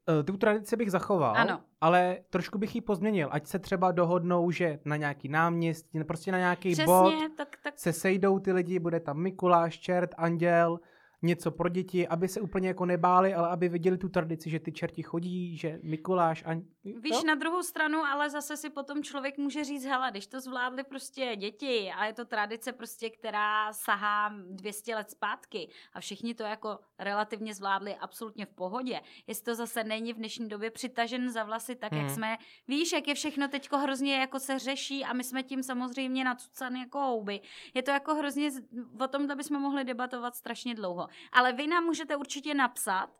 [0.09, 1.61] uh, tu tradici bych zachoval, ano.
[1.81, 6.39] ale trošku bych ji pozměnil, ať se třeba dohodnou, že na nějaký náměstí, prostě na
[6.39, 7.79] nějaký Přesně, bod tak, tak...
[7.79, 10.79] se sejdou ty lidi, bude tam Mikuláš, čert, anděl,
[11.23, 14.73] něco pro děti, aby se úplně jako nebáli, ale aby viděli tu tradici, že ty
[14.73, 16.63] čerti chodí, že Mikuláš a...
[16.85, 17.23] Víš, no?
[17.27, 21.37] na druhou stranu, ale zase si potom člověk může říct, hele, když to zvládli prostě
[21.37, 26.79] děti a je to tradice prostě, která sahá 200 let zpátky a všichni to jako
[26.99, 31.75] relativně zvládli absolutně v pohodě, jestli to zase není v dnešní době přitažen za vlasy
[31.75, 32.01] tak, hmm.
[32.01, 35.63] jak jsme, víš, jak je všechno teďko hrozně jako se řeší a my jsme tím
[35.63, 37.41] samozřejmě nacucani jako houby.
[37.75, 38.51] Je to jako hrozně,
[39.01, 41.09] o tomhle bychom mohli debatovat strašně dlouho.
[41.33, 43.11] Ale vy nám můžete určitě napsat,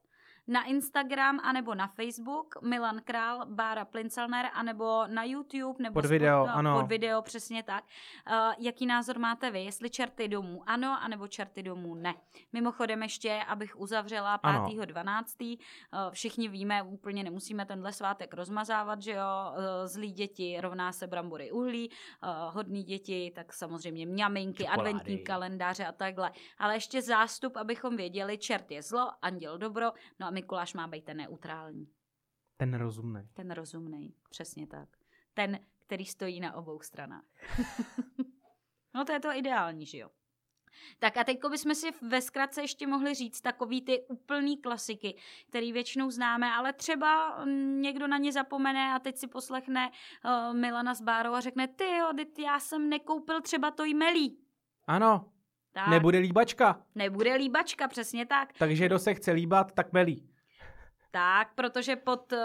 [0.47, 6.45] na Instagram anebo na Facebook Milan Král, Bára Plincelner, anebo na YouTube nebo pod video,
[6.45, 6.81] spod, ano.
[6.81, 7.85] pod video, přesně tak.
[8.31, 9.65] Uh, jaký názor máte vy?
[9.65, 12.15] Jestli čerty domů ano, anebo čerty domů ne.
[12.53, 15.59] Mimochodem ještě, abych uzavřela 5.12.
[15.59, 21.07] Uh, všichni víme, úplně nemusíme tenhle svátek rozmazávat, že jo, uh, zlí děti rovná se
[21.07, 24.89] brambory uhlí, uh, hodný děti, tak samozřejmě mňaminky, Čokolády.
[24.89, 26.33] adventní kalendáře a takhle.
[26.59, 31.05] Ale ještě zástup, abychom věděli, čert je zlo, anděl dobro, no a Mikuláš má být
[31.05, 31.89] ten neutrální.
[32.57, 33.29] Ten rozumný.
[33.33, 34.89] Ten rozumný, přesně tak.
[35.35, 37.25] Ten, který stojí na obou stranách.
[38.95, 40.11] no to je to ideální, že jo?
[40.99, 45.17] Tak a teďko bychom si ve zkratce ještě mohli říct takový ty úplný klasiky,
[45.49, 50.57] který většinou známe, ale třeba mm, někdo na ně zapomene a teď si poslechne uh,
[50.57, 54.39] Milana s Bárou a řekne, ty jo, já jsem nekoupil třeba to jmelí.
[54.87, 55.32] Ano,
[55.73, 56.81] Tak, nebude líbačka.
[56.95, 58.49] nebude líbačka, přesně tak.
[58.59, 60.29] Takže kdo se chce líbat, tak melí.
[61.11, 62.39] Tak, protože pod, uh,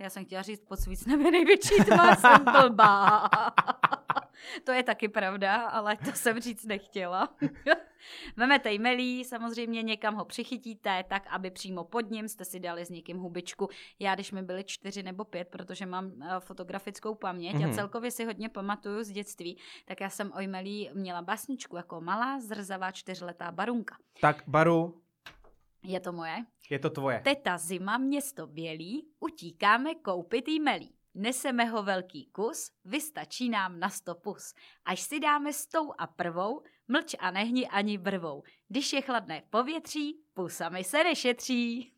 [0.00, 3.28] já jsem chtěla říct, pod je největší tma, jsem blbá.
[4.64, 7.36] to je taky pravda, ale to jsem říct nechtěla.
[8.36, 12.90] Vemete jmelí, samozřejmě někam ho přichytíte, tak aby přímo pod ním jste si dali s
[12.90, 13.68] někým hubičku.
[13.98, 17.64] Já, když mi byly čtyři nebo pět, protože mám uh, fotografickou paměť mm-hmm.
[17.64, 17.74] a Mhm.
[17.74, 22.40] celkově si hodně pamatuju z dětství, tak já jsem o jmelí měla básničku jako malá
[22.40, 23.96] zrzavá čtyřletá barunka.
[24.20, 25.02] Tak, Baru,
[25.82, 26.36] Je to moje?
[26.70, 27.20] je to tvoje.
[27.24, 30.94] Teta zima, město bělý, utíkáme koupit jímelí.
[31.14, 34.54] Neseme ho velký kus, vystačí nám na sto pus.
[34.84, 38.42] Až si dáme s tou a prvou, mlč a nehni ani brvou.
[38.68, 41.92] Když je chladné povětří, pusami se nešetří.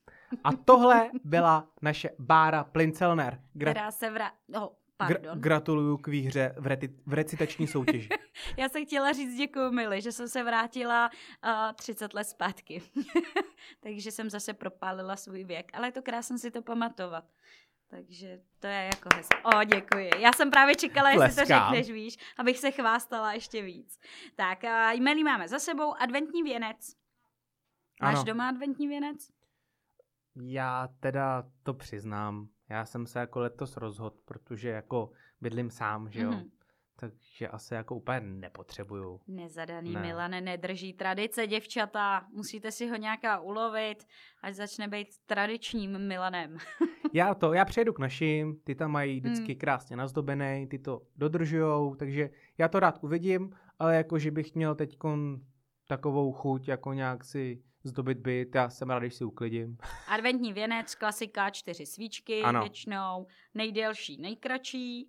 [0.45, 3.43] A tohle byla naše Bára Plincelner.
[3.55, 4.33] Gra- Která se vrá...
[4.51, 5.41] Gra- pardon.
[5.41, 8.09] gratuluju k výhře v, reti- v recitační soutěži.
[8.57, 11.11] Já jsem chtěla říct děkuji, Mili, že jsem se vrátila
[11.45, 12.83] uh, 30 let zpátky.
[13.81, 15.71] Takže jsem zase propálila svůj věk.
[15.75, 17.25] Ale je to krásné si to pamatovat.
[17.93, 19.37] Takže to je jako hezké.
[19.43, 20.11] O, děkuji.
[20.19, 21.75] Já jsem právě čekala, jestli to Tleskám.
[21.75, 24.01] řekneš, víš, abych se chvástala ještě víc.
[24.37, 26.97] Tak, jmelí máme za sebou adventní věnec.
[28.03, 28.25] Máš Ano.
[28.25, 29.29] doma adventní věnec?
[30.37, 32.49] Já teda to přiznám.
[32.71, 36.31] Já jsem se jako letos rozhodl, protože jako bydlím sám, že jo.
[36.31, 36.51] Mhm.
[37.07, 39.21] Takže asi jako úplně nepotřebuju.
[39.29, 40.01] Nezadaný Ne.
[40.03, 42.27] Milane nedrží tradice, děvčata.
[42.33, 44.07] Musíte si ho nějaká ulovit,
[44.43, 46.57] až začne být tradičním Milanem.
[47.13, 49.33] Já to, já přejdu k našim, ty tam mají Hmm.
[49.33, 54.55] vždycky krásně nazdobený, ty to dodržujou, takže já to rád uvidím, ale jako, že bych
[54.55, 54.97] měl teď
[55.89, 59.77] takovou chuť, jako nějak si zdobit byt, já jsem rád, když si uklidím.
[60.09, 62.61] Adventní věnec, klasika, čtyři svíčky Ano.
[62.61, 65.09] většinou, nejdelší, nejkratší,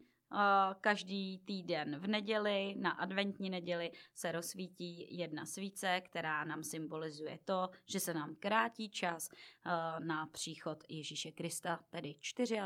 [0.81, 7.69] každý týden v neděli, na adventní neděli se rozsvítí jedna svíce, která nám symbolizuje to,
[7.85, 12.15] že se nám krátí čas uh, na příchod Ježíše Krista, tedy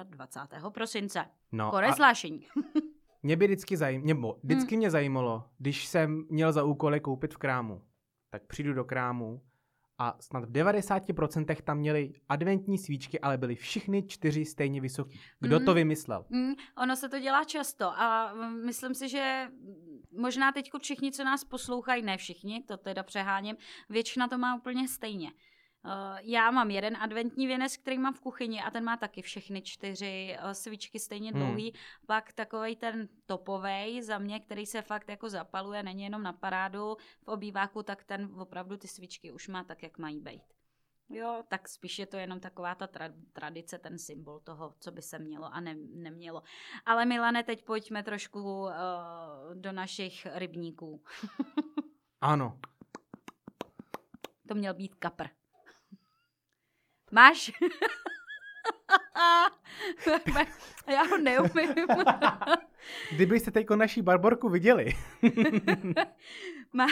[0.03, 0.63] 24.
[0.69, 1.25] prosince.
[1.51, 2.47] No Konec a zvlášení.
[3.23, 4.01] mě by vždycky, zajím,
[4.33, 4.39] Hmm.
[4.43, 7.81] vždycky mě zajímalo, když jsem měl za úkol koupit v krámu,
[8.29, 9.41] tak přijdu do krámu
[9.99, 15.19] a snad v 90% tam měli adventní svíčky, ale byly všechny čtyři stejně vysoký.
[15.39, 15.65] Kdo Mm.
[15.65, 16.25] to vymyslel?
[16.29, 19.47] Mm, ono se to dělá často a mm, myslím si, že
[20.11, 23.55] možná teď všichni, co nás poslouchají, ne všichni, to teda přeháním,
[23.89, 25.31] většina to má úplně stejně.
[25.87, 29.61] Uh, já mám jeden adventní věnec, který mám v kuchyni a ten má taky všechny
[29.61, 31.39] čtyři uh, svíčky stejně Hmm.
[31.41, 31.73] dlouhý.
[32.05, 36.97] Pak takovej ten topovej za mě, který se fakt jako zapaluje, není jenom na parádu
[37.23, 40.41] v obýváku, tak ten opravdu ty svíčky už má tak, jak mají být.
[41.09, 45.01] Jo, tak spíš je to jenom taková ta tra- tradice, ten symbol toho, co by
[45.01, 46.43] se mělo a ne- nemělo.
[46.85, 48.69] Ale Milane, teď pojďme trošku uh,
[49.53, 51.03] do našich rybníků.
[52.21, 52.59] Ano.
[54.47, 55.27] To měl být kapr.
[57.11, 57.51] Máš?
[60.87, 61.69] Já ho neumím.
[63.11, 64.93] Kdybyste teď naší barborku viděli.
[66.73, 66.87] Má,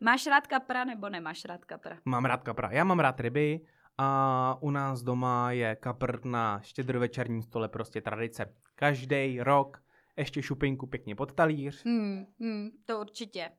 [0.00, 1.98] máš rád kapra nebo nemáš rád kapra?
[2.04, 2.70] Mám rád kapra.
[2.72, 3.60] Já mám rád ryby
[3.98, 8.54] a u nás doma je kapr na štědrovečerním stole prostě tradice.
[8.74, 9.82] Každý rok
[10.16, 11.84] ještě šupinku pěkně pod talíř.
[11.84, 13.50] Hmm, hmm, to určitě.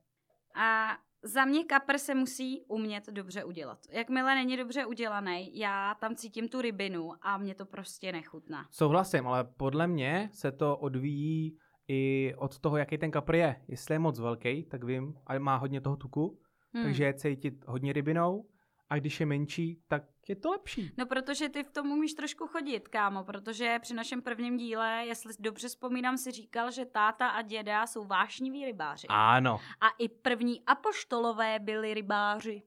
[0.56, 3.80] A za mě kapr se musí umět dobře udělat.
[3.90, 8.68] Jakmile není dobře udělaný, já tam cítím tu rybinu a mě to prostě nechutná.
[8.72, 13.62] Souhlasím, ale podle mě se to odvíjí i od toho, jaký ten kapr je.
[13.68, 16.40] Jestli je moc velký, tak vím, a má hodně toho tuku,
[16.74, 16.84] Hmm.
[16.84, 18.46] takže je cítit hodně rybinou.
[18.90, 20.92] A když je menší, tak je to lepší.
[20.98, 25.34] No protože ty v tom umíš trošku chodit, kámo, protože při našem prvním díle, jestli
[25.40, 29.08] dobře vzpomínám, si říkal, že táta a děda jsou vášniví rybáři.
[29.10, 29.60] Ano.
[29.82, 32.64] A i první apoštolové byli rybáři.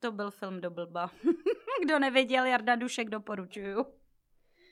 [0.00, 1.10] To byl film do blba.
[1.84, 3.86] Kdo nevěděl, Jarda Dušek doporučuju.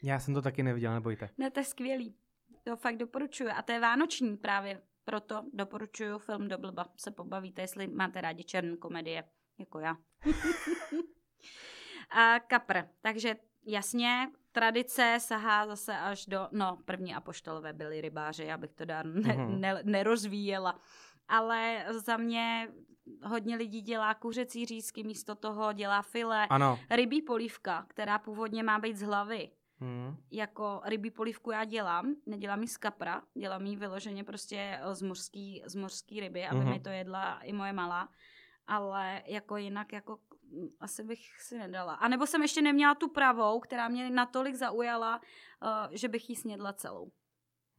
[0.02, 1.30] Já jsem to taky neviděl, nebojte.
[1.38, 2.16] Ne, to je skvělý.
[2.64, 3.50] To fakt doporučuju.
[3.54, 4.82] A to je vánoční právě.
[5.04, 6.86] Proto doporučuju film do blba.
[6.96, 9.24] Se pobavíte, jestli máte rádi černé komedie,
[9.62, 9.96] jako já.
[12.10, 12.78] a kapr.
[13.00, 18.84] Takže jasně, tradice sahá zase až do, no, první apoštolové byli rybáři, já bych to
[18.84, 19.60] dál ne, Mhm.
[19.60, 20.78] ne, nerozvíjela.
[21.28, 22.68] Ale za mě
[23.24, 26.46] hodně lidí dělá kuřecí řízky, místo toho dělá file.
[26.50, 26.78] Ano.
[26.90, 30.16] Rybí polívka, která původně má být z hlavy, Hmm.
[30.30, 35.62] jako rybí polívku já dělám, nedělám ji z kapra, dělám ji vyloženě prostě z mořský,
[35.66, 36.68] z mořský ryby, aby Mhm.
[36.70, 38.08] mi to jedla i moje malá,
[38.66, 40.18] ale jako jinak jako
[40.80, 41.94] asi bych si nedala.
[41.94, 46.36] A nebo jsem ještě neměla tu pravou, která mě natolik zaujala, uh, že bych ji
[46.36, 47.10] snědla celou.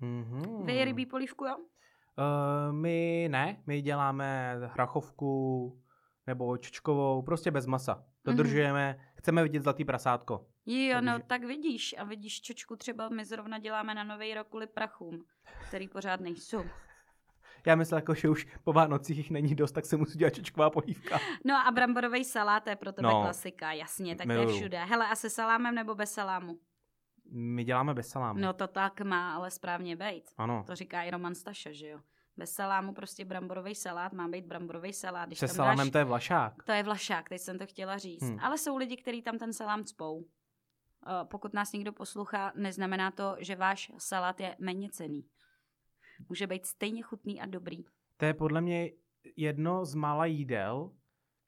[0.01, 0.65] Mm-hmm.
[0.65, 1.57] Vy rybí polívku, jo?
[1.57, 5.81] Uh, my ne, my děláme hrachovku
[6.27, 8.05] nebo čočkovou, prostě bez masa.
[8.25, 10.47] Dodržujeme, chceme vidět zlatý prasátko.
[10.65, 11.95] Jo, no Takže- tak vidíš.
[11.97, 15.25] A vidíš, čočku třeba my zrovna děláme na Nový rok kvůli prachům,
[15.67, 16.63] který pořád nejsou.
[17.65, 20.69] Já myslím, jako, že už po Vánocích jich není dost, tak se musí dělat čočková
[20.69, 21.19] polívka.
[21.45, 24.83] No a bramborový salát, to je pro tebe No, klasika, jasně, tak to je všude.
[24.85, 26.59] Hele, a se salámem nebo bez salámu?
[27.31, 28.39] My děláme bez salámu.
[28.39, 30.23] No to tak má ale správně být.
[30.37, 30.63] Ano.
[30.67, 31.99] To říká i Roman Staša, že jo?
[32.37, 35.29] Bez salámu prostě bramborový salát, má být bramborový salát.
[35.29, 36.63] Když Se tam salámem dáš, to je vlašák.
[36.63, 38.23] to je vlašák, teď jsem to chtěla říct.
[38.23, 38.39] Hmm.
[38.39, 40.25] Ale jsou lidi, kteří tam ten salám cpou.
[41.07, 45.25] Eh, Pokud nás někdo poslouchá, neznamená to, že váš salát je méně cený.
[46.29, 47.77] Může být stejně chutný a dobrý.
[48.17, 48.89] To je podle mě
[49.37, 50.91] jedno z mála jídel,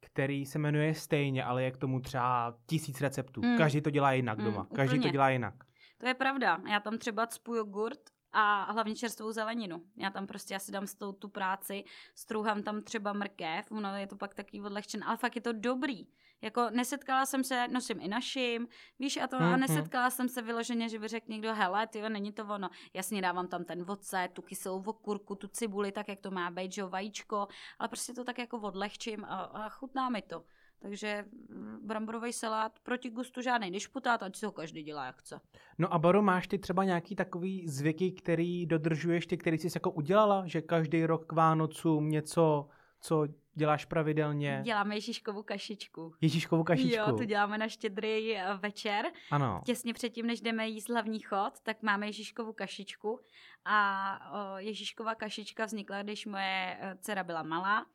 [0.02, 3.42] který se jmenuje stejně, ale je k tomu třeba tisíc receptů.
[3.42, 3.58] Mm.
[3.58, 4.68] Každý to dělá jinak Mm, doma.
[4.76, 5.12] Každý to úplně.
[5.12, 5.54] dělá jinak.
[5.98, 6.62] To je pravda.
[6.72, 8.00] Já tam třeba cpu jogurt
[8.38, 9.82] a hlavně čerstvou zeleninu.
[9.98, 11.84] Já tam prostě asi dám s tou tu práci,
[12.16, 16.08] strouhám tam třeba mrkev, ono je to pak taky odlehčen, ale fakt je to dobrý.
[16.42, 18.68] Jako nesetkala jsem se, nosím i našim,
[19.00, 19.60] víš, a to a Mhm.
[19.60, 22.70] nesetkala jsem se vyloženě, že by řekl někdo, hele, ty není to ono.
[22.94, 26.74] Jasně dávám tam ten vodce, tu kyselou okurku, tu cibuli, tak jak to má být,
[26.74, 27.48] že jo, vajíčko,
[27.80, 30.44] ale prostě to tak jako odlehčím a, a chutná mi to.
[30.86, 35.40] Takže mm, bramborový salát proti gustu žádný dišputát, ať si ho každý dělá jak chce.
[35.78, 39.92] No a Baro, máš ty třeba nějaký takový zvyky, který dodržuješ ty, který jsi jako
[39.92, 42.68] udělala, že každý rok k Vánocům něco,
[43.02, 44.62] co děláš pravidelně?
[44.64, 46.14] Děláme Ježíškovu kašičku.
[46.22, 47.10] Ježíškovu kašičku.
[47.10, 49.06] Jo, to děláme na štědrý eh, večer.
[49.32, 49.62] Ano.
[49.66, 53.20] Těsně předtím, než jdeme jíst hlavní chod, tak máme Ježíškovu kašičku.
[53.66, 57.86] A o, Ježíškova kašička vznikla, když moje eh, dcera byla malá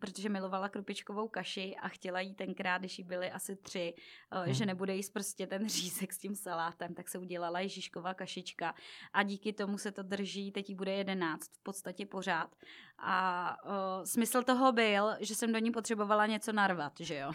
[0.00, 3.94] protože milovala krupičkovou kaši a chtěla jí tenkrát, když jí byly asi tři,
[4.30, 4.44] hmm.
[4.44, 4.54] Hmm.
[4.54, 8.74] že nebude jíst prostě ten řízek s tím salátem, tak se udělala Ježíšková kašička
[9.12, 12.56] a díky tomu se to drží, teď jí bude jedenáct v podstatě pořád.
[12.98, 17.32] A o, smysl toho byl, že jsem do ní potřebovala něco narvat, že jo.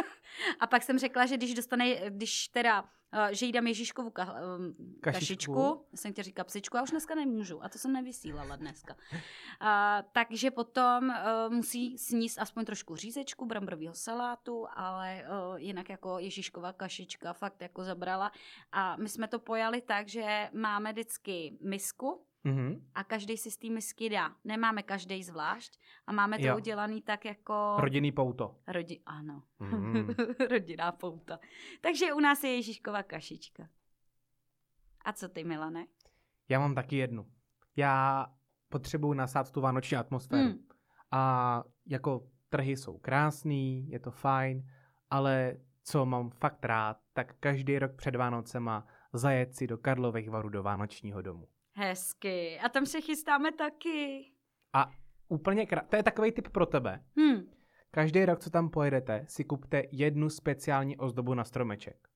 [0.60, 2.84] a pak jsem řekla, že když dostane, když teda
[3.30, 5.52] že jí dám Ježíškovu ka, um, kašičku.
[5.52, 5.86] kašičku.
[5.92, 7.64] Já jsem tě říkala psičku, a už dneska nemůžu.
[7.64, 8.96] A to jsem nevysílala dneska.
[9.12, 9.18] Uh,
[10.12, 16.72] takže potom uh, musí sníst aspoň trošku řízečku, bramborového salátu, ale uh, jinak jako Ježíškova
[16.72, 18.32] kašička fakt jako zabrala.
[18.72, 22.80] A my jsme to pojali tak, že máme vždycky misku, Mm-hmm.
[22.94, 24.34] a každý si z té misky dá.
[24.44, 26.56] Nemáme každý zvlášť a máme to Jo.
[26.56, 27.76] udělaný tak jako...
[27.78, 28.56] Rodinný pouto.
[28.66, 29.00] Rodi...
[29.06, 29.42] Ano.
[29.58, 30.08] Mm.
[30.50, 31.38] Rodinná pouta.
[31.80, 33.68] Takže u nás je Ježíškova kašička.
[35.04, 35.86] A co ty, Milane?
[36.48, 37.26] Já mám taky jednu.
[37.76, 38.26] Já
[38.68, 40.48] potřebuju nasát tu vánoční atmosféru.
[40.48, 40.66] Hmm.
[41.10, 44.70] A jako trhy jsou krásný, je to fajn,
[45.10, 50.48] ale co mám fakt rád, tak každý rok před Vánocema zajet si do Karlových varů
[50.48, 51.48] do Vánočního domu.
[51.78, 52.58] Hezky.
[52.60, 54.32] A tam se chystáme taky.
[54.72, 54.90] A
[55.28, 57.04] úplně krát, to je takový tip pro tebe.
[57.20, 57.50] Hm.
[57.90, 62.08] Každý rok, co tam pojedete, si kupte jednu speciální ozdobu na stromeček.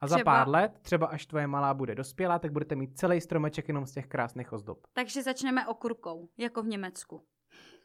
[0.00, 3.20] A za Třeba- pár let, třeba až tvoje malá bude dospělá, tak budete mít celý
[3.20, 4.86] stromeček jenom z těch krásných ozdob.
[4.92, 7.26] Takže začneme okurkou, jako v Německu.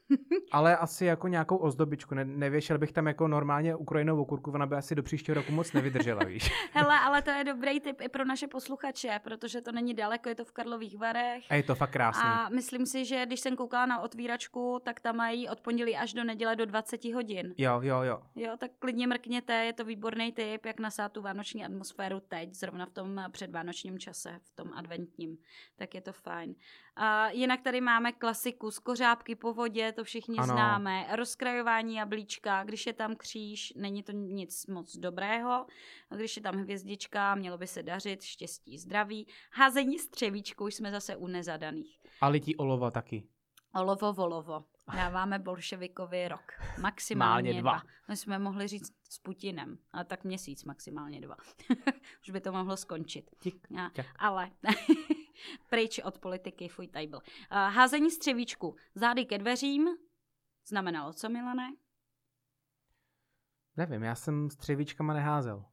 [0.52, 2.16] Ale asi jako nějakou ozdobičku.
[2.16, 5.74] Ne, nevěšel bych tam jako normálně ukrojenou okurku, ona by asi do příštího roku moc
[5.74, 6.52] nevydržela, víš.
[6.72, 10.36] Hele, ale to je dobrý tip i pro naše posluchače, protože to není daleko, je
[10.36, 11.44] to v Karlových Varech.
[11.50, 12.24] A je to fakt krásný.
[12.24, 16.14] A myslím si, že když jsem koukala na otvíračku, tak tam mají od pondělí až
[16.14, 17.54] do neděle do 20 hodin.
[17.58, 18.22] Jo, jo, jo.
[18.36, 22.86] Jo, tak klidně mrkněte, je to výborný tip, jak nasát tu vánoční atmosféru teď, zrovna
[22.86, 25.38] v tom předvánočním čase, v tom adventním,
[25.76, 26.56] tak je to fajn.
[26.96, 30.54] A jinak tady máme klasiku z kořápky po vodě, to všichni Ano.
[30.54, 35.66] známe, rozkrajování jablíčka, když je tam kříž, není to nic moc dobrého,
[36.10, 40.92] a když je tam hvězdička, mělo by se dařit, štěstí, zdraví, házení střevíčku, už jsme
[40.92, 42.00] zase u nezadaných.
[42.22, 43.24] A lití olova taky.
[43.76, 44.64] Olovo, volovo.
[44.96, 46.52] Dáváme bolševikovi rok.
[46.82, 47.62] Maximálně dva.
[47.62, 47.82] dva.
[48.08, 51.36] My jsme mohli říct s Putinem, ale tak měsíc maximálně dva.
[52.22, 53.30] Už by to mohlo skončit.
[53.40, 54.52] Tik, A, ale
[55.70, 57.18] pryč od politiky, fuj tajbl.
[57.18, 57.22] Uh,
[57.52, 58.76] házení střevíčku.
[58.96, 59.88] Zády ke dveřím.
[60.66, 61.74] Znamenalo co, Milané?
[63.78, 65.66] Nevím, já jsem s třevíčkama neházel.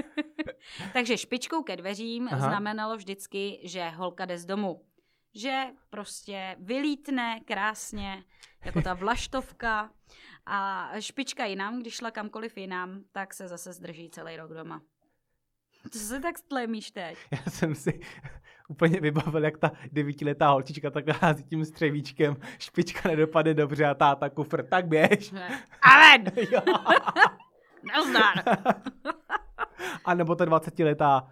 [0.92, 2.48] Takže špičkou ke dveřím Aha.
[2.48, 4.84] znamenalo vždycky, že holka jde z domu.
[5.34, 8.24] Že prostě vylítne krásně,
[8.64, 9.90] jako ta vlaštovka
[10.46, 14.82] a špička jinam, když šla kamkoliv jinam, tak se zase zdrží celý rok doma.
[15.92, 17.18] Co se tak stlemíš teď?
[17.32, 18.00] Já jsem si
[18.68, 24.28] úplně vybavil, jak ta devítiletá holčička takhle hází tím střevíčkem, špička nedopadne dobře a táta
[24.30, 25.34] kufr, tak běž.
[25.82, 26.32] Amen!
[26.52, 26.60] Jo.
[27.94, 28.58] Nazdar!
[30.04, 31.28] A nebo ta dvacetiletá,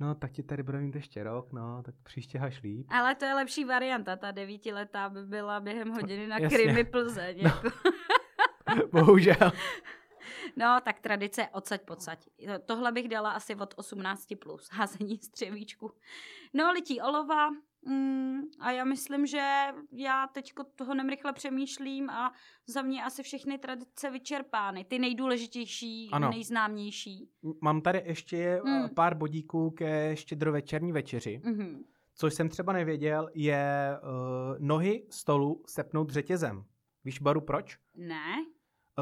[0.00, 2.86] no tak ti tady bude mít ještě rok, no, tak příště haš líp.
[2.90, 6.58] Ale to je lepší varianta, ta devítiletá by byla během hodiny na Jasně.
[6.58, 7.36] Krymy Plzeň.
[7.42, 7.50] No.
[7.50, 7.70] Jako.
[8.92, 9.52] Bohužel.
[10.56, 12.28] No, tak tradice odsaď pocať.
[12.66, 14.68] Tohle bych dala asi od 18 plus.
[14.72, 15.92] Házení střevíčku.
[16.54, 17.50] No, lití olova.
[17.86, 22.32] Mm, a já myslím, že já teď toho rychle přemýšlím a
[22.66, 24.84] za mě asi všechny tradice vyčerpány.
[24.84, 26.30] Ty nejdůležitější, Ano.
[26.30, 27.30] nejznámější.
[27.60, 28.88] Mám tady ještě Mm.
[28.94, 31.40] pár bodíků ke štědrovečerní večeři.
[31.44, 31.84] Mhm.
[32.14, 34.08] Což jsem třeba nevěděl, je uh,
[34.58, 36.64] nohy stolu sepnout řetězem.
[37.04, 37.78] Víš, Baru, proč?
[37.96, 38.34] Ne?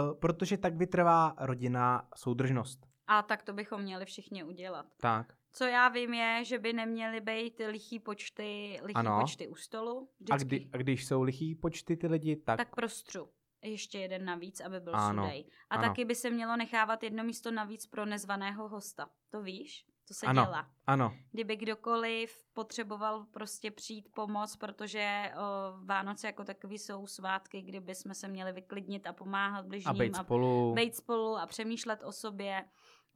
[0.02, 2.86] Uh, protože tak vytrvá rodinná soudržnost.
[3.06, 4.86] A tak to bychom měli všichni udělat.
[5.00, 5.32] Tak.
[5.52, 9.20] Co já vím je, že by neměly být lichý počty, lichý Ano.
[9.20, 10.08] počty u stolu.
[10.30, 13.28] A, kdy, a když jsou lichý počty ty lidi, tak, tak prostřu.
[13.62, 15.44] Ještě jeden navíc, aby byl Ano, sudej.
[15.70, 15.88] A ano.
[15.88, 19.10] taky by se mělo nechávat jedno místo navíc pro nezvaného hosta.
[19.30, 19.86] To víš?
[20.08, 20.44] To se Ano.
[20.44, 20.68] dělá.
[20.86, 25.40] ano, Kdyby kdokoliv potřeboval prostě přijít pomoc, protože o,
[25.84, 30.16] Vánoce jako takový jsou svátky, kdyby jsme se měli vyklidnit a pomáhat a bližním být
[30.16, 30.74] spolu.
[30.74, 32.64] být spolu a přemýšlet o sobě,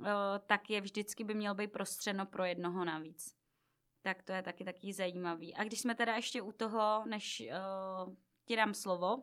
[0.00, 0.04] o,
[0.46, 3.34] tak je vždycky by měl být prostřeno pro jednoho navíc.
[4.02, 5.54] Tak to je taky taky zajímavý.
[5.54, 7.42] A když jsme teda ještě u toho, než
[8.06, 9.22] o, ti dám slovo,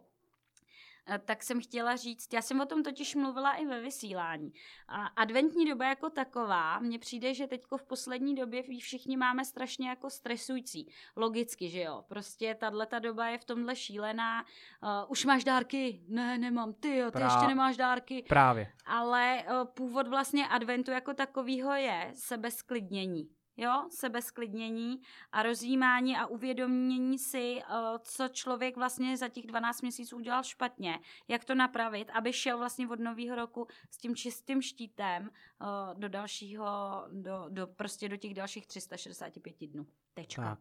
[1.25, 4.53] tak jsem chtěla říct, já jsem o tom totiž mluvila i ve vysílání.
[4.87, 9.89] A adventní doba jako taková, mně přijde, že teďko v poslední době všichni máme strašně
[9.89, 10.91] jako stresující.
[11.15, 12.03] Logicky, že jo.
[12.07, 14.43] Prostě tahle ta doba je v tomhle šílená.
[14.43, 16.01] Uh, už máš dárky?
[16.07, 16.73] Ne, nemám.
[16.73, 18.23] Ty jo, ty Prá- ještě nemáš dárky.
[18.29, 18.73] Právě.
[18.85, 23.29] Ale uh, původ vlastně adventu jako takového je sebesklidnění.
[23.61, 25.01] Jo, sebesklidnění
[25.31, 30.99] a rozjímání a uvědomění si, uh, co člověk vlastně za těch 12 měsíců udělal špatně,
[31.27, 36.09] jak to napravit, aby šel vlastně od nového roku s tím čistým štítem uh, do
[36.09, 36.67] dalšího,
[37.11, 39.87] do, do, prostě do těch dalších 365 dnů.
[40.13, 40.41] Tečka.
[40.41, 40.59] Tak,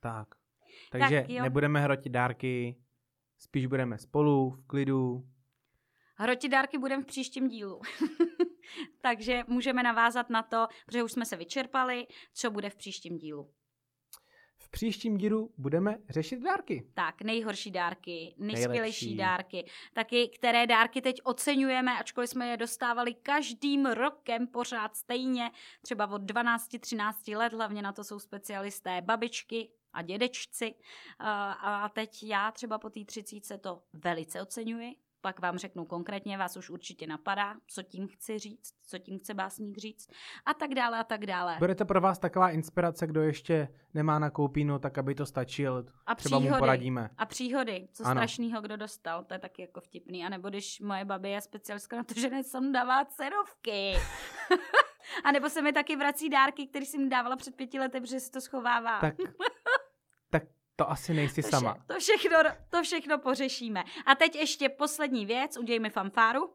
[0.00, 0.28] tak.
[0.90, 1.42] Takže jo.
[1.42, 2.76] nebudeme hrotit dárky,
[3.38, 5.28] spíš budeme spolu, v klidu.
[6.16, 7.80] Hroti dárky budeme v příštím dílu.
[9.00, 13.50] Takže můžeme navázat na to, protože už jsme se vyčerpali, co bude v příštím dílu.
[14.58, 16.90] V příštím dílu budeme řešit dárky.
[16.94, 23.86] Tak, nejhorší dárky, nejskvělejší dárky, taky které dárky teď oceňujeme, ačkoliv jsme je dostávali každým
[23.86, 25.50] rokem pořád stejně,
[25.82, 30.74] třeba od 12-13 let, hlavně na to jsou specialisté babičky a dědečci.
[31.18, 34.94] A, teď já třeba po té třicítce to velice oceňuji,
[35.24, 39.34] pak vám řeknu konkrétně, vás už určitě napadá, co tím chci říct, co tím chce
[39.34, 40.08] básník říct
[40.46, 41.56] a tak dále a tak dále.
[41.58, 45.84] Bude to pro vás taková inspirace, kdo ještě nemá na koupínu, tak aby to stačil,
[46.06, 46.58] A třeba mu příhody.
[46.60, 47.10] poradíme.
[47.18, 48.18] A příhody, co Ano.
[48.20, 50.24] strašného kdo dostal, to je taky jako vtipný.
[50.24, 53.92] A nebo když moje babi je specialistka na to, že nesundává cenovky.
[55.24, 58.30] a nebo se mi taky vrací dárky, které jsem dávala před pěti lety, protože si
[58.30, 59.00] to schovává.
[59.00, 59.14] Tak
[60.76, 61.74] to asi nejsi to, sama.
[61.74, 62.38] Vše, to, všechno,
[62.70, 63.84] to všechno pořešíme.
[64.06, 66.54] A teď ještě poslední věc, uděj mi fanfáru.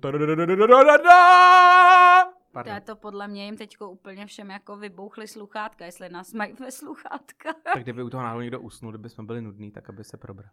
[0.00, 2.24] Tadadadadadada!
[2.24, 2.74] To Pardon.
[2.74, 6.70] je to podle mě jim teďko úplně všem jako vybouchly sluchátka, jestli nás mají ve
[6.70, 7.54] sluchátka.
[7.74, 10.50] Tak kdyby u toho náhodou někdo usnul, kdyby jsme byli nudní, tak aby se probral.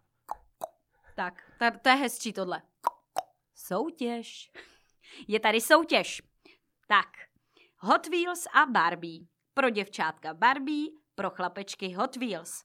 [1.16, 2.62] Tak, to, to je hezčí tohle.
[3.54, 4.52] Soutěž.
[5.28, 6.22] Je tady soutěž.
[6.88, 7.06] Tak,
[7.76, 9.26] Hot Wheels a Barbie.
[9.54, 12.64] Pro děvčátka Barbie, pro chlapečky Hot Wheels.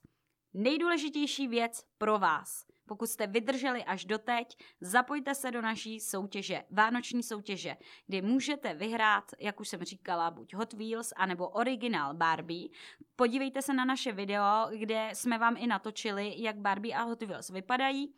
[0.54, 2.66] Nejdůležitější věc pro vás.
[2.86, 7.76] Pokud jste vydrželi až doteď, zapojte se do naší soutěže, vánoční soutěže,
[8.06, 12.68] kdy můžete vyhrát, jak už jsem říkala, buď Hot Wheels, anebo originál Barbie.
[13.16, 17.50] Podívejte se na naše video, kde jsme vám i natočili, jak Barbie a Hot Wheels
[17.50, 18.14] vypadají.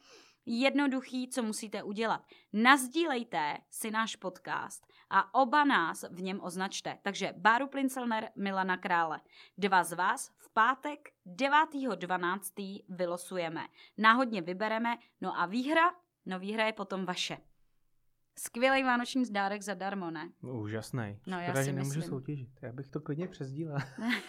[0.47, 2.27] Jednoduchý, co musíte udělat.
[2.53, 6.99] Nazdílejte si náš podcast a oba nás v něm označte.
[7.03, 9.21] Takže Báru Plincelner, Milana Krále.
[9.59, 12.85] Dva z vás v pátek 9.12.
[12.89, 13.67] vylosujeme.
[13.99, 15.95] Náhodně vybereme, no a výhra,
[16.27, 17.39] no výhra je potom vaše.
[18.39, 20.29] Skvělý vánoční zdárek zadarmo, ne?
[20.43, 21.19] Úžasný.
[21.27, 22.11] No, já Škoda, si že nemůžu myslím.
[22.11, 22.49] soutěžit.
[22.63, 23.79] Já bych to klidně přesdílel.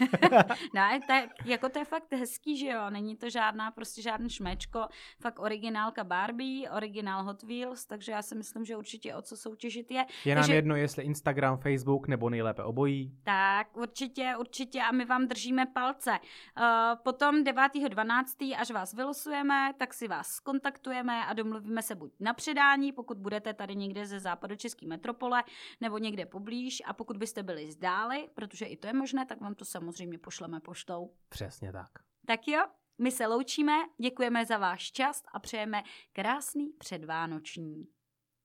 [0.73, 4.29] ne, to je, jako to je fakt hezký, že jo, není to žádná, prostě žádný
[4.29, 4.87] šmečko,
[5.21, 9.91] fakt originálka Barbie, originál Hot Wheels, takže já si myslím, že určitě o co soutěžit
[9.91, 10.05] je.
[10.25, 13.17] Je nám Takže- jedno, jestli Instagram, Facebook nebo nejlépe obojí.
[13.23, 16.11] Tak, určitě, určitě a my vám držíme palce.
[16.11, 16.65] Uh,
[17.03, 18.55] potom 9.12.
[18.59, 23.53] až vás vylosujeme, tak si vás skontaktujeme a domluvíme se buď na předání, pokud budete
[23.53, 25.43] tady někde ze západu České metropole,
[25.81, 29.55] nebo někde poblíž a pokud byste byli zdáli, protože i to je možné, tak vám
[29.55, 31.13] to samozřejmě pošleme poštou.
[31.29, 31.89] Přesně tak.
[32.25, 32.61] Tak jo,
[32.97, 35.83] my se loučíme, děkujeme za váš čas a přejeme
[36.13, 37.87] krásný předvánoční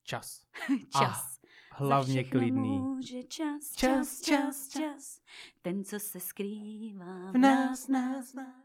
[0.05, 0.47] Čas.
[0.99, 1.41] čas.
[1.73, 2.79] Hlavně Za všechno klidný.
[2.79, 5.21] Může čas, Čas, čas, čas, čas,
[5.63, 8.63] ten, co se skrývá V nás, nás, nás.